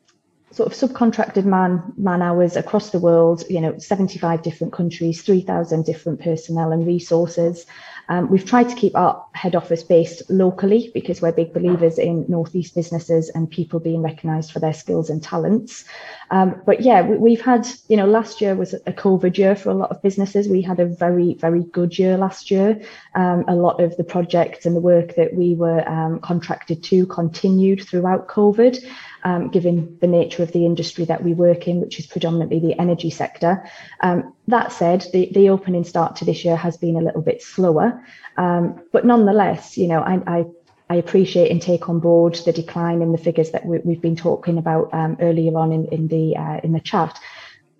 sort 0.50 0.72
of 0.72 0.78
subcontracted 0.78 1.44
man 1.44 1.92
man 1.98 2.22
hours 2.22 2.56
across 2.56 2.88
the 2.88 2.98
world. 2.98 3.44
You 3.50 3.60
know, 3.60 3.76
75 3.76 4.42
different 4.42 4.72
countries, 4.72 5.22
3,000 5.22 5.84
different 5.84 6.20
personnel 6.22 6.72
and 6.72 6.86
resources. 6.86 7.66
Um, 8.08 8.30
we've 8.30 8.44
tried 8.44 8.68
to 8.68 8.74
keep 8.74 8.94
our 8.96 9.24
head 9.32 9.54
office 9.54 9.82
based 9.82 10.22
locally 10.30 10.90
because 10.94 11.22
we're 11.22 11.32
big 11.32 11.52
believers 11.52 11.98
in 11.98 12.24
Northeast 12.28 12.74
businesses 12.74 13.30
and 13.30 13.50
people 13.50 13.80
being 13.80 14.02
recognised 14.02 14.52
for 14.52 14.60
their 14.60 14.72
skills 14.72 15.10
and 15.10 15.22
talents. 15.22 15.84
Um, 16.30 16.62
but 16.66 16.80
yeah, 16.80 17.02
we, 17.02 17.34
have 17.34 17.44
had, 17.44 17.68
you 17.88 17.96
know, 17.96 18.06
last 18.06 18.40
year 18.40 18.54
was 18.54 18.74
a 18.74 18.92
COVID 18.92 19.38
year 19.38 19.56
for 19.56 19.70
a 19.70 19.74
lot 19.74 19.90
of 19.90 20.02
businesses. 20.02 20.48
We 20.48 20.62
had 20.62 20.80
a 20.80 20.86
very, 20.86 21.34
very 21.34 21.64
good 21.64 21.98
year 21.98 22.16
last 22.16 22.50
year. 22.50 22.80
Um, 23.14 23.44
a 23.48 23.54
lot 23.54 23.80
of 23.80 23.96
the 23.96 24.04
projects 24.04 24.66
and 24.66 24.76
the 24.76 24.80
work 24.80 25.14
that 25.16 25.34
we 25.34 25.54
were 25.54 25.86
um, 25.88 26.20
contracted 26.20 26.82
to 26.84 27.06
continued 27.06 27.86
throughout 27.86 28.28
COVID 28.28 28.84
um, 29.24 29.48
given 29.48 29.98
the 30.00 30.06
nature 30.06 30.42
of 30.42 30.52
the 30.52 30.66
industry 30.66 31.04
that 31.06 31.24
we 31.24 31.32
work 31.32 31.66
in, 31.66 31.80
which 31.80 31.98
is 31.98 32.06
predominantly 32.06 32.60
the 32.60 32.78
energy 32.78 33.10
sector. 33.10 33.68
Um, 34.00 34.34
that 34.48 34.72
said, 34.72 35.06
the, 35.12 35.30
the 35.32 35.48
opening 35.48 35.84
start 35.84 36.16
to 36.16 36.24
this 36.24 36.44
year 36.44 36.56
has 36.56 36.76
been 36.76 36.96
a 36.96 37.00
little 37.00 37.22
bit 37.22 37.42
slower, 37.42 38.04
um, 38.36 38.80
but 38.92 39.06
nonetheless, 39.06 39.78
you 39.78 39.88
know, 39.88 40.00
I, 40.00 40.20
I, 40.26 40.44
I 40.90 40.96
appreciate 40.96 41.50
and 41.50 41.62
take 41.62 41.88
on 41.88 41.98
board 41.98 42.34
the 42.44 42.52
decline 42.52 43.00
in 43.00 43.12
the 43.12 43.18
figures 43.18 43.50
that 43.52 43.64
we, 43.64 43.78
have 43.94 44.02
been 44.02 44.16
talking 44.16 44.58
about 44.58 44.92
um, 44.92 45.16
earlier 45.20 45.56
on 45.56 45.72
in, 45.72 45.86
in 45.86 46.08
the 46.08 46.36
uh, 46.36 46.60
in 46.62 46.72
the 46.72 46.80
chat. 46.80 47.18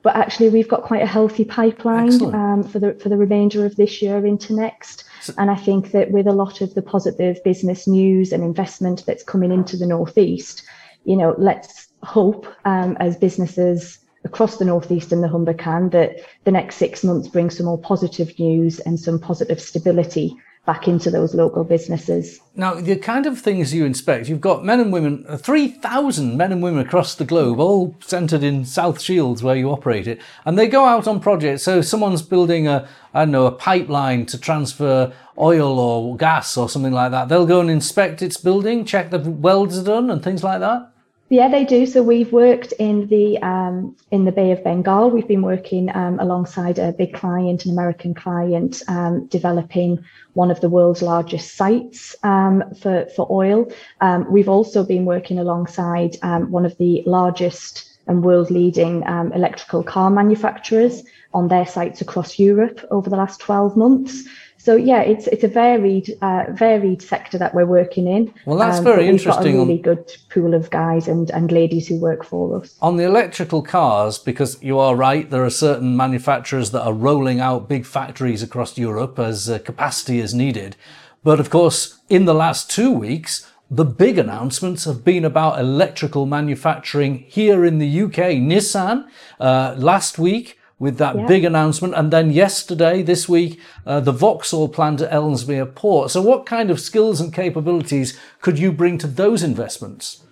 but 0.02 0.16
actually 0.16 0.48
we've 0.48 0.68
got 0.68 0.82
quite 0.82 1.02
a 1.02 1.06
healthy 1.06 1.44
pipeline 1.44 2.22
um, 2.34 2.62
for 2.62 2.78
the 2.78 2.94
for 2.94 3.08
the 3.08 3.16
remainder 3.16 3.66
of 3.66 3.76
this 3.76 4.00
year 4.00 4.24
into 4.24 4.54
next. 4.54 5.04
And 5.38 5.50
I 5.50 5.56
think 5.56 5.92
that 5.92 6.10
with 6.10 6.26
a 6.26 6.32
lot 6.32 6.60
of 6.60 6.74
the 6.74 6.82
positive 6.82 7.42
business 7.44 7.86
news 7.86 8.32
and 8.32 8.44
investment 8.44 9.04
that's 9.06 9.22
coming 9.22 9.50
into 9.50 9.76
the 9.76 9.86
northeast, 9.86 10.62
you 11.04 11.16
know, 11.16 11.34
let's 11.38 11.88
hope 12.02 12.46
um, 12.66 12.96
as 13.00 13.16
businesses 13.16 13.98
across 14.24 14.56
the 14.56 14.64
northeast 14.64 15.12
and 15.12 15.22
the 15.22 15.28
Humber 15.28 15.54
can 15.54 15.90
that 15.90 16.20
the 16.44 16.50
next 16.50 16.76
six 16.76 17.04
months 17.04 17.28
bring 17.28 17.50
some 17.50 17.66
more 17.66 17.78
positive 17.78 18.38
news 18.38 18.80
and 18.80 18.98
some 18.98 19.18
positive 19.18 19.60
stability 19.60 20.36
back 20.66 20.88
into 20.88 21.10
those 21.10 21.34
local 21.34 21.62
businesses. 21.62 22.40
Now, 22.56 22.74
the 22.74 22.96
kind 22.96 23.26
of 23.26 23.38
things 23.38 23.74
you 23.74 23.84
inspect, 23.84 24.28
you've 24.28 24.40
got 24.40 24.64
men 24.64 24.80
and 24.80 24.92
women, 24.92 25.26
uh, 25.28 25.36
3,000 25.36 26.38
men 26.38 26.52
and 26.52 26.62
women 26.62 26.86
across 26.86 27.14
the 27.14 27.24
globe, 27.24 27.60
all 27.60 27.94
centred 28.00 28.42
in 28.42 28.64
South 28.64 29.00
Shields 29.00 29.42
where 29.42 29.56
you 29.56 29.70
operate 29.70 30.06
it, 30.06 30.20
and 30.46 30.58
they 30.58 30.66
go 30.66 30.86
out 30.86 31.06
on 31.06 31.20
projects. 31.20 31.62
So 31.64 31.82
someone's 31.82 32.22
building 32.22 32.66
a, 32.66 32.88
I 33.12 33.22
don't 33.24 33.32
know, 33.32 33.46
a 33.46 33.52
pipeline 33.52 34.24
to 34.26 34.38
transfer 34.38 35.12
oil 35.38 35.78
or 35.78 36.16
gas 36.16 36.56
or 36.56 36.68
something 36.70 36.92
like 36.92 37.10
that. 37.10 37.28
They'll 37.28 37.46
go 37.46 37.60
and 37.60 37.70
inspect 37.70 38.22
its 38.22 38.38
building, 38.38 38.86
check 38.86 39.10
the 39.10 39.18
welds 39.18 39.78
are 39.78 39.84
done 39.84 40.10
and 40.10 40.22
things 40.22 40.42
like 40.42 40.60
that. 40.60 40.93
Yeah, 41.30 41.48
they 41.48 41.64
do. 41.64 41.86
So 41.86 42.02
we've 42.02 42.32
worked 42.32 42.72
in 42.72 43.08
the 43.08 43.38
um, 43.38 43.96
in 44.10 44.26
the 44.26 44.32
Bay 44.32 44.52
of 44.52 44.62
Bengal. 44.62 45.10
We've 45.10 45.26
been 45.26 45.42
working 45.42 45.94
um, 45.96 46.20
alongside 46.20 46.78
a 46.78 46.92
big 46.92 47.14
client, 47.14 47.64
an 47.64 47.70
American 47.70 48.14
client, 48.14 48.82
um, 48.88 49.26
developing 49.26 50.04
one 50.34 50.50
of 50.50 50.60
the 50.60 50.68
world's 50.68 51.00
largest 51.00 51.54
sites 51.54 52.14
um, 52.24 52.62
for 52.74 53.06
for 53.16 53.26
oil. 53.30 53.72
Um, 54.02 54.30
we've 54.30 54.50
also 54.50 54.84
been 54.84 55.06
working 55.06 55.38
alongside 55.38 56.16
um, 56.22 56.50
one 56.50 56.66
of 56.66 56.76
the 56.76 57.02
largest 57.06 57.90
and 58.06 58.22
world 58.22 58.50
leading 58.50 59.02
electrical 59.34 59.82
car 59.82 60.10
manufacturers 60.10 61.02
on 61.32 61.48
their 61.48 61.64
sites 61.64 62.02
across 62.02 62.38
Europe 62.38 62.86
over 62.90 63.08
the 63.08 63.16
last 63.16 63.40
12 63.40 63.78
months. 63.78 64.24
So 64.64 64.76
yeah, 64.76 65.02
it's 65.02 65.26
it's 65.26 65.44
a 65.44 65.48
varied 65.48 66.16
uh, 66.22 66.44
varied 66.52 67.02
sector 67.02 67.36
that 67.36 67.54
we're 67.54 67.66
working 67.66 68.06
in. 68.06 68.32
Well, 68.46 68.56
that's 68.56 68.78
um, 68.78 68.84
very 68.84 69.06
interesting. 69.06 69.56
Got 69.56 69.62
a 69.62 69.66
really 69.66 69.78
good 69.78 70.10
pool 70.30 70.54
of 70.54 70.70
guys 70.70 71.06
and 71.06 71.30
and 71.32 71.52
ladies 71.52 71.86
who 71.86 72.00
work 72.00 72.24
for 72.24 72.62
us 72.62 72.74
on 72.80 72.96
the 72.96 73.04
electrical 73.04 73.60
cars. 73.60 74.18
Because 74.18 74.56
you 74.62 74.78
are 74.78 74.96
right, 74.96 75.28
there 75.28 75.44
are 75.44 75.50
certain 75.50 75.94
manufacturers 75.94 76.70
that 76.70 76.80
are 76.80 76.94
rolling 76.94 77.40
out 77.40 77.68
big 77.68 77.84
factories 77.84 78.42
across 78.42 78.78
Europe 78.78 79.18
as 79.18 79.50
uh, 79.50 79.58
capacity 79.58 80.18
is 80.18 80.32
needed. 80.32 80.76
But 81.22 81.40
of 81.40 81.50
course, 81.50 82.00
in 82.08 82.24
the 82.24 82.34
last 82.34 82.70
two 82.70 82.90
weeks, 82.90 83.46
the 83.70 83.84
big 83.84 84.16
announcements 84.16 84.86
have 84.86 85.04
been 85.04 85.26
about 85.26 85.60
electrical 85.60 86.24
manufacturing 86.24 87.26
here 87.28 87.66
in 87.66 87.80
the 87.80 88.02
UK. 88.04 88.40
Nissan 88.40 89.08
uh, 89.38 89.74
last 89.76 90.18
week 90.18 90.58
with 90.78 90.98
that 90.98 91.16
yeah. 91.16 91.26
big 91.26 91.44
announcement. 91.44 91.94
And 91.94 92.12
then 92.12 92.30
yesterday, 92.30 93.02
this 93.02 93.28
week, 93.28 93.60
uh, 93.86 94.00
the 94.00 94.12
Vauxhall 94.12 94.68
plant 94.68 95.00
at 95.00 95.12
Ellesmere 95.12 95.66
Port. 95.66 96.10
So, 96.10 96.20
what 96.20 96.46
kind 96.46 96.70
of 96.70 96.80
skills 96.80 97.20
and 97.20 97.32
capabilities 97.32 98.18
could 98.40 98.58
you 98.58 98.72
bring 98.72 98.98
to 98.98 99.06
those 99.06 99.42
investments? 99.42 100.24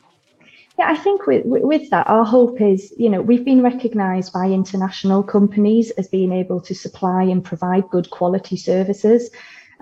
Yeah, 0.78 0.90
I 0.90 0.96
think 0.96 1.26
with, 1.26 1.42
with 1.44 1.90
that, 1.90 2.08
our 2.08 2.24
hope 2.24 2.60
is, 2.60 2.94
you 2.96 3.10
know, 3.10 3.20
we've 3.20 3.44
been 3.44 3.62
recognised 3.62 4.32
by 4.32 4.46
international 4.46 5.22
companies 5.22 5.90
as 5.92 6.08
being 6.08 6.32
able 6.32 6.60
to 6.62 6.74
supply 6.74 7.22
and 7.22 7.44
provide 7.44 7.88
good 7.90 8.08
quality 8.10 8.56
services. 8.56 9.30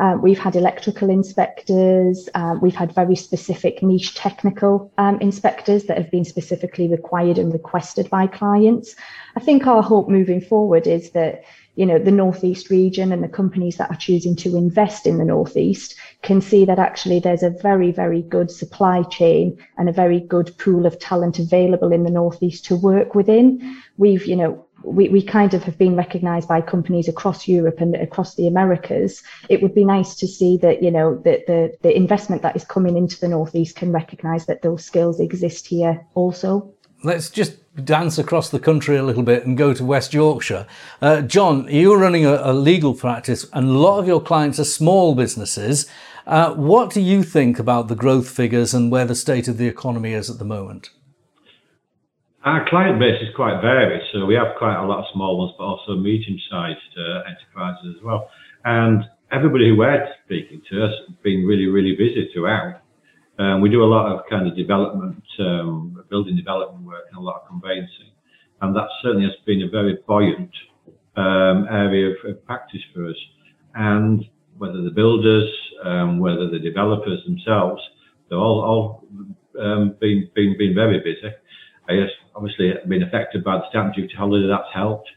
Uh, 0.01 0.17
we've 0.23 0.39
had 0.39 0.57
electrical 0.57 1.11
inspectors. 1.11 2.27
Uh, 2.35 2.55
we've 2.63 2.75
had 2.75 2.95
very 2.95 3.15
specific 3.15 3.83
niche 3.83 4.15
technical 4.15 4.91
um, 4.97 5.21
inspectors 5.21 5.85
that 5.85 5.99
have 5.99 6.11
been 6.11 6.25
specifically 6.25 6.89
required 6.89 7.37
and 7.37 7.53
requested 7.53 8.09
by 8.09 8.27
clients. 8.27 8.97
I 9.37 9.41
think 9.41 9.67
our 9.67 9.83
hope 9.83 10.09
moving 10.09 10.41
forward 10.41 10.87
is 10.87 11.11
that 11.11 11.45
you 11.77 11.87
know 11.87 11.99
the 11.99 12.11
northeast 12.11 12.71
region 12.71 13.13
and 13.13 13.23
the 13.23 13.29
companies 13.29 13.77
that 13.77 13.91
are 13.91 13.97
choosing 13.97 14.35
to 14.37 14.57
invest 14.57 15.07
in 15.07 15.19
the 15.19 15.25
northeast 15.25 15.95
can 16.23 16.41
see 16.41 16.65
that 16.65 16.79
actually 16.79 17.21
there's 17.21 17.45
a 17.45 17.51
very 17.51 17.93
very 17.93 18.23
good 18.23 18.51
supply 18.51 19.03
chain 19.05 19.57
and 19.79 19.89
a 19.89 19.93
very 19.93 20.21
good 20.21 20.57
pool 20.59 20.85
of 20.85 20.99
talent 20.99 21.39
available 21.39 21.93
in 21.93 22.03
the 22.03 22.11
northeast 22.11 22.65
to 22.65 22.75
work 22.75 23.15
within 23.15 23.81
we've 23.97 24.27
you 24.27 24.37
know 24.37 24.67
we, 24.83 25.09
we 25.09 25.23
kind 25.23 25.55
of 25.55 25.63
have 25.65 25.79
been 25.79 25.97
recognized 25.97 26.49
by 26.49 26.61
companies 26.61 27.09
across 27.09 27.47
Europe 27.47 27.81
and 27.81 27.95
across 27.95 28.35
the 28.35 28.47
Americas. 28.47 29.23
It 29.49 29.63
would 29.63 29.75
be 29.75 29.85
nice 29.85 30.15
to 30.17 30.27
see 30.27 30.57
that, 30.59 30.83
you 30.83 30.91
know, 30.91 31.17
that 31.25 31.47
the, 31.47 31.77
the 31.83 31.95
investment 31.95 32.43
that 32.43 32.57
is 32.57 32.65
coming 32.65 32.97
into 32.97 33.19
the 33.21 33.29
Northeast 33.29 33.77
can 33.77 33.93
recognize 33.93 34.47
that 34.47 34.63
those 34.63 34.85
skills 34.85 35.21
exist 35.21 35.67
here 35.67 36.05
also. 36.15 36.73
Let's 37.03 37.31
just 37.31 37.57
dance 37.85 38.19
across 38.19 38.51
the 38.51 38.59
country 38.59 38.97
a 38.97 39.03
little 39.03 39.23
bit 39.23 39.47
and 39.47 39.57
go 39.57 39.73
to 39.73 39.85
West 39.85 40.13
Yorkshire. 40.13 40.67
Uh, 41.01 41.23
John, 41.23 41.67
you're 41.69 41.99
running 41.99 42.27
a, 42.27 42.41
a, 42.43 42.53
legal 42.53 42.95
practice 42.95 43.47
and 43.53 43.69
a 43.69 43.73
lot 43.73 43.99
of 43.99 44.07
your 44.07 44.21
clients 44.21 44.59
are 44.59 44.65
small 44.65 45.15
businesses. 45.15 45.87
Uh, 46.27 46.53
what 46.55 46.93
do 46.93 47.01
you 47.01 47.23
think 47.23 47.59
about 47.59 47.89
the 47.89 47.95
growth 47.95 48.29
figures 48.29 48.75
and 48.75 48.91
where 48.91 49.07
the 49.07 49.15
state 49.15 49.49
of 49.49 49.57
the 49.57 49.67
economy 49.67 50.13
is 50.13 50.29
at 50.29 50.39
the 50.39 50.45
moment? 50.45 50.91
Our 52.43 52.67
client 52.71 52.99
base 52.99 53.21
is 53.21 53.29
quite 53.37 53.61
varied, 53.61 54.01
so 54.13 54.25
we 54.25 54.35
have 54.35 54.57
quite 54.57 54.83
a 54.83 54.87
lot 54.87 55.01
of 55.01 55.05
small 55.13 55.37
ones, 55.37 55.53
but 55.59 55.65
also 55.65 55.95
medium-sized 55.95 56.79
uh, 56.97 57.29
enterprises 57.29 57.97
as 57.99 58.03
well. 58.03 58.31
And 58.65 59.05
everybody 59.31 59.69
who 59.69 59.77
we're 59.77 60.09
speaking 60.25 60.63
to 60.71 60.81
has 60.81 60.91
been 61.23 61.45
really, 61.45 61.67
really 61.67 61.95
busy 61.97 62.31
throughout. 62.33 62.81
Um, 63.39 63.61
we 63.61 63.69
do 63.69 63.83
a 63.83 63.85
lot 63.85 64.11
of 64.11 64.21
kind 64.31 64.49
of 64.49 64.57
development, 64.57 65.23
um, 65.39 66.03
building 66.09 66.35
development 66.35 66.87
work, 66.87 67.05
and 67.11 67.19
a 67.19 67.21
lot 67.21 67.43
of 67.43 67.49
conveyancing, 67.49 68.13
and 68.63 68.75
that 68.75 68.89
certainly 69.03 69.27
has 69.27 69.37
been 69.45 69.61
a 69.61 69.69
very 69.69 69.99
buoyant 70.07 70.51
um, 71.17 71.69
area 71.71 72.09
of, 72.09 72.17
of, 72.25 72.43
practice 72.47 72.81
for 72.95 73.07
us. 73.07 73.17
And 73.75 74.25
whether 74.57 74.81
the 74.81 74.91
builders, 74.91 75.51
um, 75.85 76.19
whether 76.19 76.49
the 76.49 76.59
developers 76.59 77.23
themselves, 77.27 77.83
they're 78.31 78.39
all, 78.39 78.61
all 78.63 79.05
um, 79.61 79.97
been, 80.01 80.31
been, 80.35 80.57
been 80.57 80.75
very 80.75 81.01
busy. 81.01 81.35
I 81.91 81.97
guess 81.97 82.11
obviously 82.37 82.73
been 82.89 83.03
affected 83.03 83.43
by 83.43 83.57
the 83.57 83.69
stamp 83.71 83.95
duty 83.95 84.15
holiday. 84.17 84.47
That's 84.47 84.73
helped, 84.73 85.09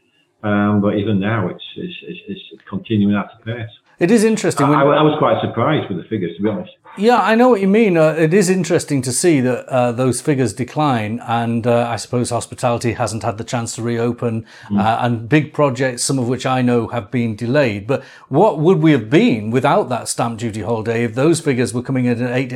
um, 0.42 0.82
but 0.82 0.96
even 0.96 1.20
now 1.20 1.48
it's, 1.50 1.64
it's, 1.78 1.94
it's, 2.02 2.20
it's 2.28 2.62
continuing 2.68 3.16
at 3.16 3.30
a 3.40 3.46
pace. 3.46 3.70
It 4.04 4.12
is 4.12 4.26
interesting. 4.26 4.66
I, 4.66 4.82
I, 4.82 5.02
was 5.02 5.18
quite 5.18 5.40
surprised 5.40 5.88
with 5.88 5.98
the 5.98 6.04
figures, 6.10 6.36
to 6.36 6.44
be 6.44 6.50
honest. 6.50 6.72
Yeah, 6.98 7.22
I 7.22 7.36
know 7.36 7.48
what 7.48 7.62
you 7.62 7.70
mean. 7.70 7.96
Uh, 7.96 8.10
it 8.10 8.34
is 8.34 8.50
interesting 8.50 9.02
to 9.02 9.14
see 9.14 9.40
that 9.40 9.66
uh, 9.70 9.94
those 9.94 10.20
figures 10.20 10.52
decline, 10.52 11.22
and 11.26 11.66
uh, 11.66 11.88
I 11.88 11.96
suppose 11.96 12.30
hospitality 12.30 12.92
hasn't 12.92 13.24
had 13.24 13.38
the 13.38 13.46
chance 13.46 13.76
to 13.76 13.82
reopen, 13.82 14.46
mm. 14.68 15.06
and 15.06 15.30
big 15.30 15.54
projects, 15.54 16.04
some 16.04 16.20
of 16.20 16.28
which 16.28 16.46
I 16.46 16.62
know 16.62 16.90
have 16.90 17.12
been 17.12 17.38
delayed. 17.38 17.88
But 17.88 18.04
what 18.28 18.60
would 18.60 18.80
we 18.80 18.92
have 18.92 19.10
been 19.10 19.52
without 19.52 19.88
that 19.88 20.10
stamp 20.10 20.38
duty 20.38 20.64
holiday 20.64 21.06
if 21.06 21.16
those 21.16 21.40
figures 21.40 21.74
were 21.74 21.82
coming 21.82 22.04
in 22.04 22.22
at 22.22 22.54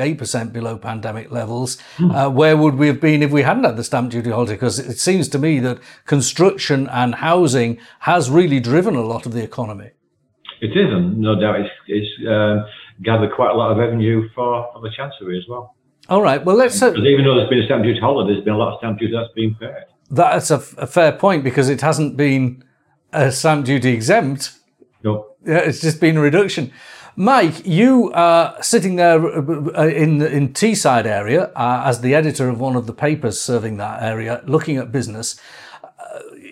8, 0.00 0.18
percent 0.18 0.52
below 0.52 0.78
pandemic 0.78 1.30
levels? 1.30 1.78
Mm. 1.98 2.32
where 2.32 2.56
would 2.56 2.74
we 2.74 2.88
have 2.88 3.00
been 3.00 3.22
if 3.22 3.30
we 3.30 3.42
hadn't 3.42 3.62
had 3.62 3.76
the 3.76 3.84
stamp 3.84 4.10
duty 4.10 4.30
holiday? 4.30 4.54
Because 4.54 4.80
it 4.80 4.98
seems 4.98 5.28
to 5.28 5.38
me 5.38 5.60
that 5.60 5.78
construction 6.06 6.88
and 6.88 7.14
housing 7.14 7.78
has 8.00 8.30
really 8.30 8.58
driven 8.58 8.96
a 8.96 9.02
lot 9.02 9.26
of 9.26 9.32
the 9.32 9.44
economy. 9.44 9.92
It 10.60 10.76
is, 10.76 10.92
and 10.92 11.18
no 11.18 11.38
doubt 11.38 11.60
it's, 11.60 11.70
it's 11.86 12.26
uh, 12.26 12.66
gathered 13.02 13.32
quite 13.32 13.50
a 13.50 13.54
lot 13.54 13.70
of 13.70 13.78
revenue 13.78 14.28
for, 14.34 14.68
for 14.72 14.80
the 14.80 14.90
Chancery 14.90 15.38
as 15.38 15.44
well. 15.48 15.74
All 16.08 16.22
right. 16.22 16.42
Well, 16.44 16.56
let's. 16.56 16.80
Uh, 16.80 16.94
even 16.94 17.24
though 17.24 17.36
there's 17.36 17.48
been 17.48 17.60
a 17.60 17.66
stamp 17.66 17.84
duty 17.84 18.00
holiday, 18.00 18.32
there's 18.32 18.44
been 18.44 18.54
a 18.54 18.58
lot 18.58 18.72
of 18.72 18.78
stamp 18.78 18.98
duty 18.98 19.12
that's 19.12 19.32
been 19.34 19.54
paid. 19.54 19.84
That's 20.10 20.50
a, 20.50 20.62
a 20.78 20.86
fair 20.86 21.12
point 21.12 21.44
because 21.44 21.68
it 21.68 21.82
hasn't 21.82 22.16
been 22.16 22.64
a 23.12 23.30
stamp 23.30 23.66
duty 23.66 23.92
exempt. 23.92 24.52
No. 25.04 25.26
Yeah, 25.46 25.58
it's 25.58 25.80
just 25.80 26.00
been 26.00 26.16
a 26.16 26.20
reduction. 26.20 26.72
Mike, 27.14 27.66
you 27.66 28.12
are 28.14 28.56
sitting 28.62 28.96
there 28.96 29.24
uh, 29.24 29.86
in 29.86 30.22
in 30.22 30.50
Teesside 30.50 31.04
area 31.04 31.50
uh, 31.56 31.82
as 31.84 32.00
the 32.00 32.14
editor 32.14 32.48
of 32.48 32.60
one 32.60 32.76
of 32.76 32.86
the 32.86 32.92
papers 32.92 33.40
serving 33.40 33.76
that 33.76 34.02
area, 34.02 34.42
looking 34.46 34.76
at 34.76 34.92
business 34.92 35.38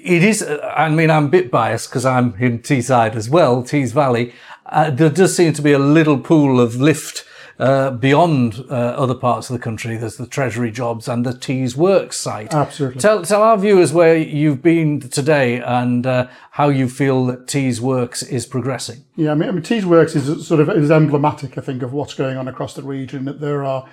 it 0.06 0.22
is, 0.22 0.42
I 0.42 0.88
mean, 0.88 1.10
I'm 1.10 1.26
a 1.26 1.28
bit 1.28 1.50
biased 1.50 1.90
because 1.90 2.04
I'm 2.04 2.34
in 2.36 2.60
Teesside 2.60 3.16
as 3.16 3.28
well, 3.28 3.62
Tees 3.62 3.92
Valley. 3.92 4.32
Uh, 4.64 4.90
there 4.90 5.10
does 5.10 5.36
seem 5.36 5.52
to 5.54 5.62
be 5.62 5.72
a 5.72 5.78
little 5.78 6.18
pool 6.18 6.60
of 6.60 6.76
lift 6.76 7.24
uh, 7.58 7.90
beyond 7.90 8.64
uh, 8.70 8.74
other 8.74 9.14
parts 9.14 9.48
of 9.48 9.54
the 9.54 9.62
country. 9.62 9.96
There's 9.96 10.16
the 10.16 10.26
Treasury 10.26 10.70
jobs 10.70 11.08
and 11.08 11.24
the 11.24 11.32
Teesworks 11.32 12.14
site. 12.14 12.54
Absolutely. 12.54 13.00
Tell, 13.00 13.22
tell 13.22 13.42
our 13.42 13.58
viewers 13.58 13.92
where 13.92 14.16
you've 14.16 14.62
been 14.62 15.00
today 15.00 15.60
and 15.60 16.06
uh, 16.06 16.28
how 16.52 16.68
you 16.68 16.88
feel 16.88 17.26
that 17.26 17.46
Teesworks 17.46 18.28
is 18.28 18.46
progressing. 18.46 19.04
Yeah, 19.16 19.32
I 19.32 19.34
mean, 19.34 19.48
I 19.48 19.52
mean 19.52 19.62
Teesworks 19.62 20.14
is 20.14 20.46
sort 20.46 20.60
of 20.60 20.68
is 20.70 20.90
emblematic, 20.90 21.58
I 21.58 21.62
think, 21.62 21.82
of 21.82 21.92
what's 21.92 22.14
going 22.14 22.36
on 22.36 22.46
across 22.46 22.74
the 22.74 22.82
region. 22.82 23.24
That 23.24 23.40
there 23.40 23.64
are 23.64 23.88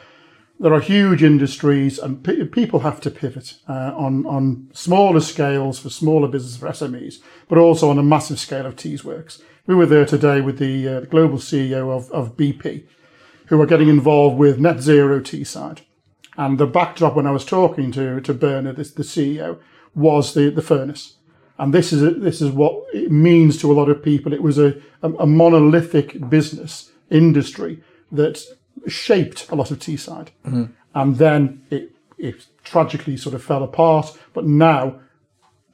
there 0.63 0.73
are 0.73 0.79
huge 0.79 1.21
industries 1.21 1.99
and 1.99 2.23
people 2.53 2.79
have 2.79 3.01
to 3.01 3.11
pivot 3.11 3.55
uh, 3.67 3.91
on, 3.97 4.25
on 4.25 4.69
smaller 4.71 5.19
scales 5.19 5.77
for 5.77 5.89
smaller 5.89 6.29
business 6.29 6.55
for 6.55 6.69
SMEs, 6.69 7.15
but 7.49 7.57
also 7.57 7.89
on 7.89 7.99
a 7.99 8.03
massive 8.03 8.39
scale 8.39 8.65
of 8.65 8.77
Teesworks. 8.77 9.41
We 9.67 9.75
were 9.75 9.85
there 9.85 10.05
today 10.05 10.39
with 10.39 10.59
the, 10.59 10.87
uh, 10.87 10.99
the 11.01 11.07
global 11.07 11.37
CEO 11.37 11.89
of, 11.93 12.09
of 12.11 12.37
BP, 12.37 12.85
who 13.47 13.61
are 13.61 13.65
getting 13.65 13.89
involved 13.89 14.37
with 14.37 14.57
net 14.57 14.79
zero 14.79 15.19
Teesside. 15.19 15.81
And 16.37 16.57
the 16.57 16.65
backdrop 16.65 17.17
when 17.17 17.27
I 17.27 17.31
was 17.31 17.43
talking 17.43 17.91
to, 17.91 18.21
to 18.21 18.33
Bernard, 18.33 18.77
the 18.77 18.83
CEO, 18.83 19.59
was 19.93 20.33
the, 20.33 20.49
the 20.49 20.61
furnace. 20.61 21.17
And 21.59 21.73
this 21.73 21.91
is 21.91 22.01
a, 22.01 22.11
this 22.11 22.41
is 22.41 22.51
what 22.51 22.85
it 22.93 23.11
means 23.11 23.59
to 23.59 23.69
a 23.69 23.75
lot 23.75 23.89
of 23.89 24.01
people. 24.01 24.31
It 24.31 24.41
was 24.41 24.57
a, 24.57 24.81
a, 25.01 25.11
a 25.11 25.27
monolithic 25.27 26.29
business 26.29 26.89
industry 27.09 27.83
that 28.13 28.41
shaped 28.87 29.49
a 29.49 29.55
lot 29.55 29.71
of 29.71 29.79
Teesside, 29.79 30.29
mm-hmm. 30.45 30.65
and 30.93 31.17
then 31.17 31.65
it 31.69 31.91
it 32.17 32.45
tragically 32.63 33.17
sort 33.17 33.35
of 33.35 33.43
fell 33.43 33.63
apart. 33.63 34.17
But 34.33 34.45
now, 34.45 34.99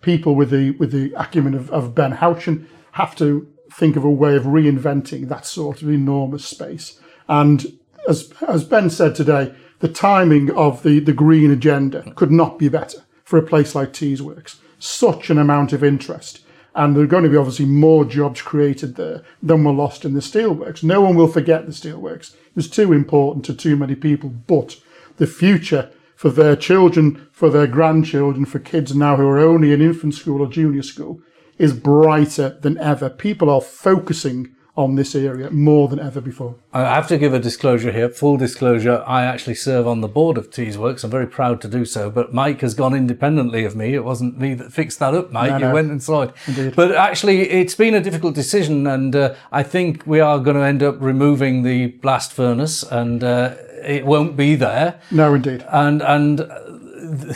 people 0.01 0.35
with 0.35 0.49
the 0.49 0.71
with 0.71 0.91
the 0.91 1.13
acumen 1.15 1.53
of, 1.53 1.69
of 1.71 1.95
Ben 1.95 2.13
Houchen 2.13 2.67
have 2.93 3.15
to 3.17 3.47
think 3.71 3.95
of 3.95 4.03
a 4.03 4.09
way 4.09 4.35
of 4.35 4.43
reinventing 4.43 5.29
that 5.29 5.45
sort 5.45 5.81
of 5.81 5.89
enormous 5.89 6.45
space. 6.45 6.99
And 7.27 7.77
as 8.07 8.33
as 8.47 8.63
Ben 8.63 8.89
said 8.89 9.15
today, 9.15 9.53
the 9.79 9.89
timing 9.89 10.51
of 10.51 10.83
the 10.83 10.99
the 10.99 11.13
green 11.13 11.51
agenda 11.51 12.11
could 12.15 12.31
not 12.31 12.57
be 12.57 12.69
better 12.69 13.03
for 13.23 13.37
a 13.37 13.43
place 13.43 13.75
like 13.75 13.93
Teesworks 13.93 14.55
such 14.79 15.29
an 15.29 15.37
amount 15.37 15.73
of 15.73 15.83
interest. 15.83 16.39
And 16.79 16.95
there 16.95 17.03
are 17.03 17.07
going 17.07 17.25
to 17.25 17.29
be 17.29 17.35
obviously 17.35 17.65
more 17.65 18.05
jobs 18.05 18.41
created 18.41 18.95
there 18.95 19.21
than 19.43 19.65
were 19.65 19.73
lost 19.73 20.05
in 20.05 20.13
the 20.13 20.21
steelworks. 20.21 20.81
No 20.81 21.01
one 21.01 21.13
will 21.13 21.27
forget 21.27 21.65
the 21.65 21.73
steelworks. 21.73 22.33
It 22.33 22.55
was 22.55 22.69
too 22.69 22.93
important 22.93 23.43
to 23.45 23.53
too 23.53 23.75
many 23.75 23.95
people. 23.95 24.29
But 24.29 24.77
the 25.17 25.27
future 25.27 25.91
for 26.15 26.29
their 26.29 26.55
children, 26.55 27.27
for 27.33 27.49
their 27.49 27.67
grandchildren, 27.67 28.45
for 28.45 28.59
kids 28.59 28.95
now 28.95 29.17
who 29.17 29.27
are 29.27 29.39
only 29.39 29.73
in 29.73 29.81
infant 29.81 30.13
school 30.13 30.41
or 30.41 30.47
junior 30.47 30.81
school 30.81 31.21
is 31.57 31.73
brighter 31.73 32.57
than 32.61 32.77
ever. 32.77 33.09
People 33.09 33.49
are 33.49 33.59
focusing 33.59 34.55
on 34.79 34.95
this 34.95 35.13
area 35.13 35.51
more 35.51 35.89
than 35.89 35.99
ever 35.99 36.21
before. 36.21 36.55
I 36.71 36.81
have 36.95 37.07
to 37.09 37.17
give 37.17 37.33
a 37.33 37.39
disclosure 37.39 37.91
here. 37.91 38.07
Full 38.07 38.37
disclosure, 38.37 39.03
I 39.05 39.25
actually 39.25 39.55
serve 39.55 39.85
on 39.85 39.99
the 39.99 40.07
board 40.07 40.37
of 40.37 40.49
Teesworks. 40.49 41.03
I'm 41.03 41.09
very 41.09 41.27
proud 41.27 41.59
to 41.61 41.67
do 41.67 41.83
so. 41.83 42.09
But 42.09 42.33
Mike 42.33 42.61
has 42.61 42.73
gone 42.73 42.93
independently 42.93 43.65
of 43.65 43.75
me. 43.75 43.93
It 43.93 44.05
wasn't 44.05 44.39
me 44.39 44.53
that 44.53 44.71
fixed 44.71 44.99
that 44.99 45.13
up, 45.13 45.33
Mike. 45.33 45.51
No, 45.51 45.57
no. 45.57 45.67
You 45.67 45.73
went 45.73 45.91
and 45.91 46.01
saw 46.01 46.21
it. 46.21 46.33
Indeed. 46.47 46.75
But 46.77 46.95
actually, 46.95 47.49
it's 47.49 47.75
been 47.75 47.93
a 47.93 47.99
difficult 47.99 48.35
decision, 48.35 48.87
and 48.87 49.13
uh, 49.13 49.35
I 49.51 49.63
think 49.63 50.07
we 50.07 50.21
are 50.21 50.39
going 50.39 50.55
to 50.55 50.63
end 50.63 50.81
up 50.81 50.95
removing 51.01 51.63
the 51.63 51.87
blast 51.87 52.31
furnace, 52.31 52.81
and 52.83 53.21
uh, 53.21 53.55
it 53.83 54.05
won't 54.05 54.37
be 54.37 54.55
there. 54.55 55.01
No, 55.11 55.33
indeed. 55.33 55.65
And 55.69 56.01
and 56.01 56.39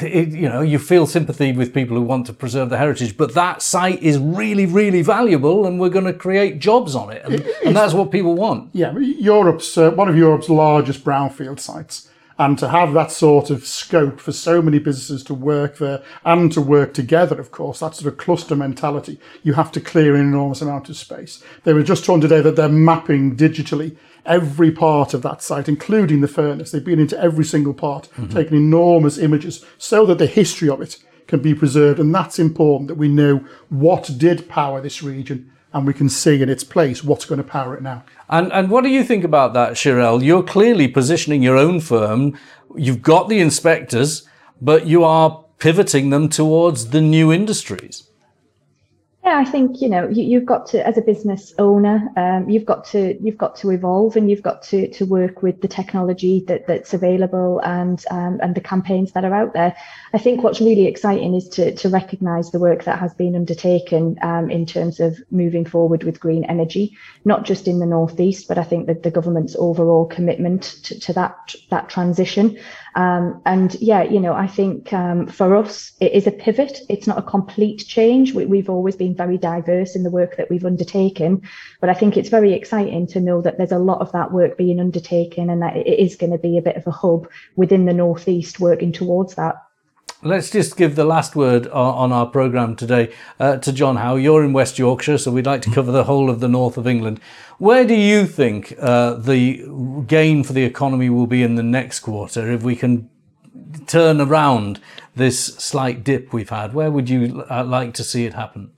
it, 0.02 0.30
you 0.30 0.50
know, 0.50 0.62
you 0.62 0.80
feel 0.80 1.06
sympathy 1.06 1.52
with 1.52 1.74
people 1.74 1.98
who 1.98 2.04
want 2.04 2.26
to 2.28 2.34
preserve 2.34 2.70
the 2.70 2.78
heritage, 2.78 3.18
but 3.18 3.34
that 3.34 3.62
site 3.62 4.02
is 4.02 4.18
really, 4.18 4.66
really 4.66 5.02
valuable, 5.02 5.66
and 5.66 5.80
we're 5.80 5.90
going 5.90 6.06
to 6.06 6.14
create 6.14 6.60
jobs 6.60 6.96
on 6.96 7.12
it, 7.12 7.24
and, 7.26 7.36
it, 7.36 7.66
and 7.66 7.76
that's 7.76 7.94
what 7.94 8.12
people 8.12 8.36
want. 8.36 8.70
Yeah, 8.74 8.98
Europe's 8.98 9.78
uh, 9.78 9.92
one 9.92 10.10
of 10.10 10.18
Europe's 10.18 10.50
largest 10.50 11.04
brownfield 11.04 11.60
sites, 11.60 12.10
and 12.38 12.58
to 12.58 12.70
have 12.70 12.94
that 12.94 13.12
sort 13.12 13.50
of 13.50 13.66
scope 13.66 14.20
for 14.20 14.32
so 14.32 14.62
many 14.62 14.80
businesses 14.80 15.24
to 15.24 15.34
work 15.34 15.78
there 15.78 16.04
and 16.26 16.52
to 16.52 16.62
work 16.62 16.94
together, 16.94 17.40
of 17.40 17.52
course, 17.52 17.80
that 17.80 17.96
sort 17.96 18.12
of 18.12 18.18
cluster 18.18 18.56
mentality, 18.56 19.20
you 19.44 19.54
have 19.54 19.72
to 19.72 19.80
clear 19.80 20.16
an 20.16 20.22
enormous 20.22 20.62
amount 20.62 20.90
of 20.90 20.98
space. 20.98 21.44
They 21.64 21.74
were 21.74 21.84
just 21.84 22.06
told 22.06 22.22
today 22.22 22.42
that 22.42 22.56
they're 22.56 22.70
mapping 22.70 23.36
digitally 23.36 23.96
every 24.26 24.72
part 24.72 25.14
of 25.14 25.22
that 25.24 25.42
site, 25.42 25.68
including 25.68 26.22
the 26.22 26.28
furnace. 26.28 26.72
They've 26.72 26.84
been 26.84 27.00
into 27.00 27.20
every 27.20 27.46
single 27.46 27.74
part, 27.74 28.10
mm-hmm. 28.16 28.28
taken 28.28 28.56
enormous 28.56 29.18
images 29.18 29.66
so 29.78 30.06
that 30.06 30.18
the 30.18 30.28
history 30.28 30.70
of 30.70 30.82
it 30.82 30.98
can 31.28 31.42
be 31.42 31.54
preserved. 31.54 32.00
And 32.00 32.14
that's 32.14 32.40
important 32.40 32.88
that 32.88 32.96
we 32.96 33.08
know 33.08 33.46
what 33.70 34.10
did 34.18 34.48
power 34.50 34.82
this 34.82 35.04
region 35.04 35.52
and 35.74 35.88
we 35.88 35.94
can 35.94 36.08
see 36.08 36.42
in 36.42 36.50
its 36.50 36.64
place 36.64 37.04
what's 37.04 37.26
going 37.26 37.40
to 37.40 37.44
power 37.44 37.76
it 37.76 37.82
now. 37.82 38.04
And, 38.30 38.52
and 38.54 38.70
what 38.70 38.84
do 38.84 38.90
you 38.90 39.04
think 39.04 39.24
about 39.24 39.54
that, 39.54 39.74
Sherelle? 39.74 40.24
You're 40.24 40.44
clearly 40.44 40.88
positioning 40.88 41.42
your 41.42 41.58
own 41.58 41.80
firm. 41.80 42.38
You've 42.76 43.02
got 43.02 43.28
the 43.28 43.40
inspectors, 43.40 44.28
but 44.62 44.86
you 44.86 45.04
are 45.04 45.44
pivoting 45.58 46.12
them 46.12 46.30
towards 46.30 46.90
the 46.90 47.02
new 47.02 47.34
industries. 47.34 48.08
Yeah, 49.26 49.38
I 49.38 49.46
think 49.46 49.82
you 49.82 49.88
know 49.88 50.10
you, 50.10 50.40
have 50.40 50.46
got 50.46 50.66
to, 50.68 50.86
as 50.86 50.98
a 50.98 51.02
business 51.02 51.54
owner, 51.58 52.12
um, 52.18 52.50
you've 52.50 52.66
got 52.66 52.84
to 52.88 53.18
you've 53.24 53.38
got 53.38 53.56
to 53.58 53.70
evolve 53.70 54.18
and 54.18 54.30
you've 54.30 54.42
got 54.42 54.62
to 54.64 54.90
to 54.90 55.06
work 55.06 55.42
with 55.42 55.62
the 55.62 55.68
technology 55.70 56.44
that 56.50 56.68
that's 56.68 56.94
available 56.94 57.60
and 57.60 58.04
um, 58.12 58.42
and 58.44 58.54
the 58.54 58.60
campaigns 58.60 59.14
that 59.14 59.24
are 59.24 59.34
out 59.34 59.54
there. 59.54 59.78
I 60.14 60.18
think 60.18 60.44
what's 60.44 60.60
really 60.60 60.88
exciting 60.88 61.36
is 61.36 61.48
to 61.50 61.74
to 61.74 61.88
recognise 61.88 62.52
the 62.52 62.60
work 62.60 62.84
that 62.84 63.00
has 63.00 63.14
been 63.14 63.34
undertaken 63.34 64.18
um, 64.24 64.52
in 64.52 64.66
terms 64.66 65.00
of 65.00 65.18
moving 65.32 65.64
forward 65.64 66.04
with 66.04 66.20
green 66.20 66.44
energy, 66.44 66.98
not 67.24 67.46
just 67.46 67.70
in 67.70 67.80
the 67.80 67.86
northeast, 67.86 68.50
but 68.50 68.58
I 68.58 68.64
think 68.66 68.88
that 68.88 69.04
the 69.04 69.12
government's 69.12 69.56
overall 69.58 70.06
commitment 70.06 70.64
to, 70.84 71.00
to 71.00 71.14
that 71.14 71.56
that 71.70 71.88
transition. 71.88 72.60
Um, 72.96 73.42
and 73.46 73.74
yeah, 73.76 74.04
you 74.04 74.20
know, 74.20 74.34
I 74.34 74.48
think 74.48 74.94
um, 74.94 75.28
for 75.28 75.56
us, 75.56 75.94
it 76.00 76.12
is 76.12 76.28
a 76.28 76.32
pivot. 76.32 76.82
It's 76.90 77.08
not 77.08 77.18
a 77.18 77.24
complete 77.24 77.86
change. 77.88 78.34
We, 78.34 78.58
have 78.58 78.70
always 78.70 78.96
been 78.96 79.13
very 79.16 79.38
diverse 79.38 79.96
in 79.96 80.04
the 80.04 80.12
work 80.12 80.38
that 80.38 80.50
we've 80.50 80.66
undertaken, 80.66 81.42
but 81.82 81.90
I 81.90 81.94
think 81.94 82.18
it's 82.18 82.30
very 82.30 82.54
exciting 82.54 83.08
to 83.08 83.20
know 83.20 83.42
that 83.42 83.58
there's 83.58 83.72
a 83.72 83.80
lot 83.80 84.02
of 84.02 84.12
that 84.12 84.32
work 84.32 84.58
being 84.58 84.80
undertaken 84.80 85.50
and 85.50 85.62
that 85.62 85.78
it 85.78 85.88
is 85.88 86.16
going 86.16 86.32
to 86.32 86.38
be 86.38 86.58
a 86.58 86.62
bit 86.62 86.76
of 86.76 86.88
a 86.88 86.92
hub 86.92 87.28
within 87.56 87.86
the 87.86 87.94
Northeast 87.94 88.60
working 88.60 88.92
towards 88.92 89.36
that. 89.36 89.56
Let's 90.26 90.50
just 90.50 90.78
give 90.78 90.96
the 90.96 91.04
last 91.04 91.36
word 91.36 91.68
on 91.68 92.14
our 92.14 92.26
programme 92.26 92.78
today 92.78 93.14
uh, 93.42 93.58
to 93.58 93.74
John 93.74 93.98
Howe. 93.98 94.16
You're 94.16 94.46
in 94.46 94.54
West 94.54 94.80
Yorkshire, 94.80 95.18
so 95.18 95.32
we'd 95.32 95.46
like 95.46 95.62
to 95.64 95.72
cover 95.72 95.92
the 95.92 96.06
whole 96.06 96.30
of 96.30 96.40
the 96.40 96.48
north 96.48 96.78
of 96.78 96.88
England. 96.88 97.20
Where 97.58 97.86
do 97.86 97.94
you 97.94 98.26
think 98.26 98.74
uh, 98.80 99.16
the 99.16 99.66
gain 100.08 100.46
for 100.46 100.54
the 100.54 100.64
economy 100.64 101.10
will 101.10 101.28
be 101.28 101.44
in 101.44 101.56
the 101.56 101.64
next 101.64 102.00
quarter 102.00 102.50
if 102.50 102.64
we 102.64 102.78
can 102.78 103.10
turn 103.86 104.22
around 104.22 104.80
this 105.14 105.44
slight 105.44 106.06
dip 106.06 106.32
we've 106.32 106.50
had? 106.50 106.74
Where 106.74 106.90
would 106.90 107.10
you 107.10 107.44
uh, 107.50 107.66
like 107.66 107.94
to 107.96 108.04
see 108.04 108.26
it 108.26 108.34
happen? 108.34 108.72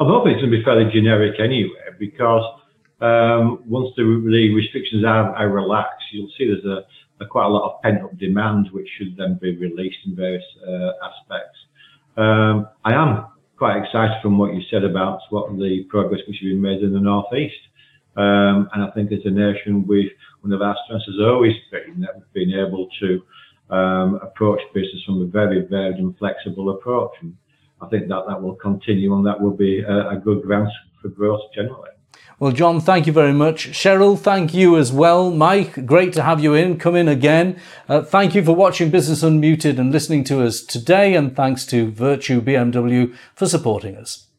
I'm 0.00 0.06
hoping 0.06 0.32
it's 0.32 0.40
going 0.40 0.50
to 0.50 0.58
be 0.58 0.64
fairly 0.64 0.90
generic 0.90 1.38
anyway, 1.38 1.92
because 1.98 2.42
um, 3.02 3.62
once 3.68 3.90
the, 3.96 4.02
the 4.02 4.54
restrictions 4.54 5.04
are, 5.04 5.36
are 5.36 5.48
relaxed, 5.50 6.06
you'll 6.10 6.30
see 6.38 6.46
there's 6.46 6.64
a 6.64 7.26
quite 7.26 7.44
a 7.44 7.48
lot 7.48 7.70
of 7.70 7.82
pent 7.82 8.02
up 8.02 8.16
demand, 8.16 8.70
which 8.72 8.88
should 8.96 9.14
then 9.18 9.38
be 9.42 9.54
released 9.56 9.98
in 10.06 10.16
various 10.16 10.42
uh, 10.66 10.92
aspects. 11.04 11.58
Um, 12.16 12.66
I 12.82 12.94
am 12.94 13.26
quite 13.58 13.76
excited 13.82 14.16
from 14.22 14.38
what 14.38 14.54
you 14.54 14.62
said 14.70 14.84
about 14.84 15.20
what 15.28 15.50
the 15.58 15.84
progress 15.90 16.22
which 16.26 16.38
has 16.40 16.48
been 16.48 16.62
made 16.62 16.80
in 16.80 16.94
the 16.94 17.00
northeast. 17.00 17.60
Um, 18.16 18.70
and 18.72 18.82
I 18.82 18.90
think 18.94 19.12
as 19.12 19.20
a 19.26 19.30
nation, 19.30 19.86
we 19.86 20.10
one 20.40 20.54
of 20.54 20.62
our 20.62 20.76
strengths 20.86 21.06
has 21.06 21.20
always 21.20 21.52
been 21.70 22.00
that 22.00 22.16
we've 22.16 22.32
been 22.32 22.58
able 22.58 22.88
to 23.00 23.22
um, 23.74 24.14
approach 24.22 24.60
business 24.72 25.04
from 25.04 25.20
a 25.20 25.26
very 25.26 25.66
varied 25.66 25.96
and 25.96 26.16
flexible 26.16 26.70
approach. 26.70 27.12
And 27.20 27.36
I 27.82 27.88
think 27.88 28.08
that 28.08 28.24
that 28.28 28.42
will 28.42 28.56
continue, 28.56 29.14
and 29.14 29.26
that 29.26 29.40
will 29.40 29.56
be 29.56 29.80
a, 29.80 30.10
a 30.10 30.16
good 30.16 30.42
ground 30.42 30.70
for 31.00 31.08
growth 31.08 31.40
generally. 31.54 31.90
Well, 32.38 32.52
John, 32.52 32.80
thank 32.80 33.06
you 33.06 33.12
very 33.12 33.34
much. 33.34 33.68
Cheryl, 33.68 34.18
thank 34.18 34.54
you 34.54 34.78
as 34.78 34.90
well. 34.90 35.30
Mike, 35.30 35.84
great 35.84 36.14
to 36.14 36.22
have 36.22 36.42
you 36.42 36.54
in. 36.54 36.78
Come 36.78 36.96
in 36.96 37.06
again. 37.06 37.60
Uh, 37.86 38.00
thank 38.00 38.34
you 38.34 38.42
for 38.42 38.56
watching 38.56 38.88
Business 38.88 39.22
Unmuted 39.22 39.78
and 39.78 39.92
listening 39.92 40.24
to 40.24 40.42
us 40.42 40.62
today. 40.62 41.14
And 41.14 41.36
thanks 41.36 41.66
to 41.66 41.92
Vertu 41.92 42.40
BMW 42.40 43.14
for 43.34 43.46
supporting 43.46 43.94
us. 43.94 44.29